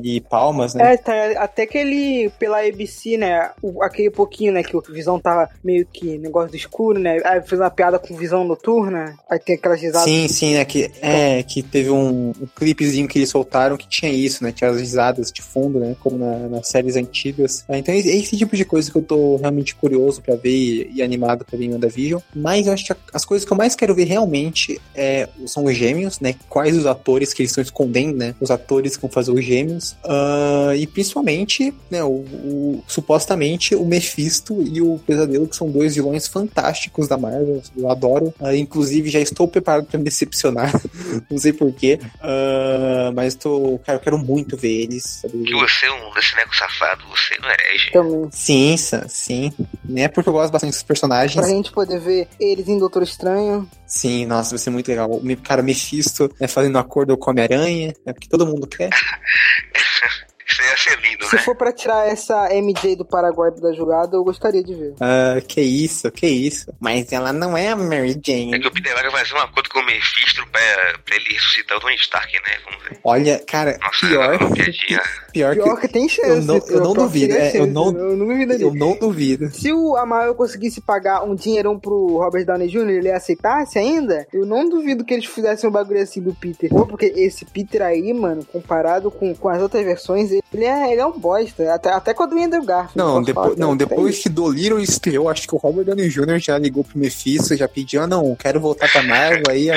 [0.02, 0.94] e palmas, né?
[0.94, 3.50] É, tá, até que ele, pela ABC, né?
[3.62, 4.62] O, aquele pouquinho, né?
[4.62, 7.18] Que o Visão tava meio que negócio do escuro, né?
[7.24, 9.16] Aí fez uma piada com visão noturna.
[9.28, 10.04] Aí tem aquelas risadas.
[10.04, 10.64] Sim, sim, né?
[10.64, 14.52] Que, é, que teve um, um clipezinho que eles soltaram que tinha isso, né?
[14.52, 15.96] Tinha as risadas de fundo, né?
[16.00, 17.64] Como na, nas séries antigas.
[17.68, 20.90] É, então é esse tipo de coisa que eu tô realmente curioso para ver e,
[20.94, 22.20] e, animado pra ver em WandaVision.
[22.34, 25.74] Mas eu acho que as coisas que eu mais quero ver realmente é, são os
[25.74, 26.29] gêmeos, né?
[26.48, 28.34] Quais os atores que eles estão escondendo, né?
[28.40, 29.92] Os atores que vão fazer os gêmeos.
[30.04, 32.02] Uh, e principalmente, né?
[32.02, 37.62] O, o, supostamente o Mephisto e o Pesadelo, que são dois vilões fantásticos da Marvel.
[37.76, 38.34] Eu adoro.
[38.40, 40.72] Uh, inclusive, já estou preparado para me decepcionar.
[41.30, 41.98] Não sei porquê.
[42.16, 45.20] Uh, mas tô, cara, eu quero muito ver eles.
[45.22, 45.42] Sabe?
[45.44, 47.90] Que você é um cineco safado, você não herege.
[47.92, 48.28] Também.
[48.30, 48.76] Sim,
[49.08, 49.52] sim.
[49.96, 51.34] É porque eu gosto bastante dos personagens.
[51.34, 53.68] Pra gente poder ver eles em Doutor Estranho.
[53.90, 55.10] Sim, nossa, vai ser muito legal.
[55.10, 58.88] O cara Mephisto né, fazendo acordo com Homem-Aranha, é porque todo mundo quer.
[60.50, 61.42] Isso ia ser lindo, Se né?
[61.42, 64.94] for pra tirar essa MJ do Paraguai da jogada, eu gostaria de ver.
[65.00, 66.74] Ah, que isso, que isso.
[66.80, 68.54] Mas ela não é a Mary Jane.
[68.54, 70.60] É que o Peter Parker vai fazer um acordo com o Mephisto pra,
[71.04, 72.56] pra ele ressuscitar o Tony Stark, né?
[72.64, 72.98] Vamos ver.
[73.04, 74.38] Olha, cara, Nossa, pior.
[75.32, 76.28] Pior, pior que, que, tem chance.
[76.28, 77.34] Eu não, eu não duvido.
[77.34, 78.30] É, eu, não, eu não.
[78.32, 79.50] Eu não duvido.
[79.52, 84.44] Se o Amarvel conseguisse pagar um dinheirão pro Robert Downey Jr., ele aceitasse ainda, eu
[84.44, 86.70] não duvido que eles fizessem um bagulho assim do Peter.
[86.70, 91.00] Pô, porque esse Peter aí, mano, comparado com, com as outras versões, ele é, ele
[91.00, 91.72] é um bosta.
[91.72, 92.96] Até, até quando o Andrew Garfield.
[92.96, 96.38] Não, depois, não, depois que Dolittle estreou, acho que o Robert Downey Jr.
[96.38, 99.70] já ligou pro Mephisto, já pediu, ah, não, quero voltar pra Marvel, aí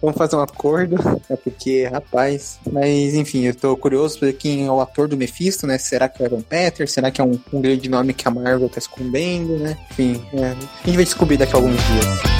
[0.00, 0.96] vamos fazer um acordo.
[1.28, 2.58] É porque, rapaz.
[2.70, 5.78] Mas, enfim, eu tô curioso pra ver quem é o ator do Mephisto, né?
[5.78, 6.88] Será que é o Evan Peter?
[6.88, 9.76] Será que é um, um grande nome que a Marvel tá escondendo, né?
[9.90, 12.39] Enfim, é, a gente vai descobrir daqui a alguns dias.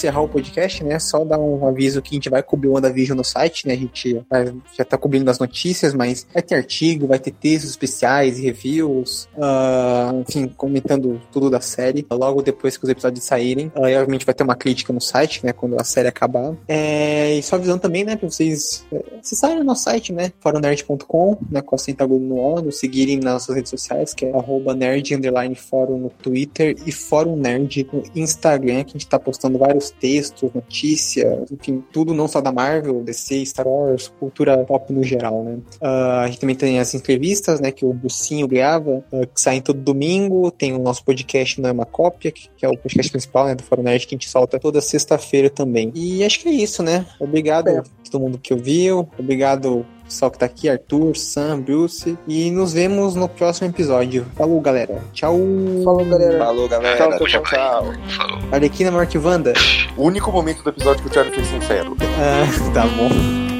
[0.00, 3.16] Encerrar o podcast, né, só dar um aviso que a gente vai cobrir o WandaVision
[3.16, 7.06] no site, né, a gente vai, já tá cobrindo as notícias, mas vai ter artigo,
[7.06, 12.90] vai ter textos especiais reviews, uh, enfim, comentando tudo da série, logo depois que os
[12.90, 13.66] episódios saírem.
[13.76, 16.54] Uh, obviamente vai ter uma crítica no site, né, quando a série acabar.
[16.66, 21.38] É, e só avisando também, né, pra vocês é, acessarem o nosso site, né, foronerd.com,
[21.50, 25.14] né, com a Centagudo no nos seguirem nas nossas redes sociais, que é arroba nerd,
[25.14, 29.89] underline, fórum no Twitter e fórum nerd no Instagram, que a gente tá postando vários
[29.90, 35.42] textos, notícias, enfim, tudo não só da Marvel, DC, Star Wars, cultura pop no geral,
[35.42, 35.58] né?
[35.80, 39.60] Uh, a gente também tem as entrevistas, né, que o Bucinho grava, uh, que saem
[39.60, 43.46] todo domingo, tem o nosso podcast Não é uma cópia, que é o podcast principal,
[43.46, 45.92] né, do Fórum Nerd, que a gente solta toda sexta-feira também.
[45.94, 47.06] E acho que é isso, né?
[47.18, 47.78] Obrigado é.
[47.78, 52.18] a todo mundo que ouviu, obrigado pessoal que tá aqui, Arthur, Sam, Bruce.
[52.26, 54.26] E nos vemos no próximo episódio.
[54.36, 55.00] Falou, galera.
[55.12, 55.38] Tchau.
[55.84, 56.38] Falou, galera.
[56.38, 56.96] Falou, galera.
[56.96, 57.84] Tchau, tchau, tchau.
[58.16, 58.38] Falou.
[58.52, 59.52] Arlequina Mark Wanda.
[59.96, 61.96] O único momento do episódio que o Charlie foi sincero.
[62.18, 62.44] Ah,
[62.74, 63.59] tá bom.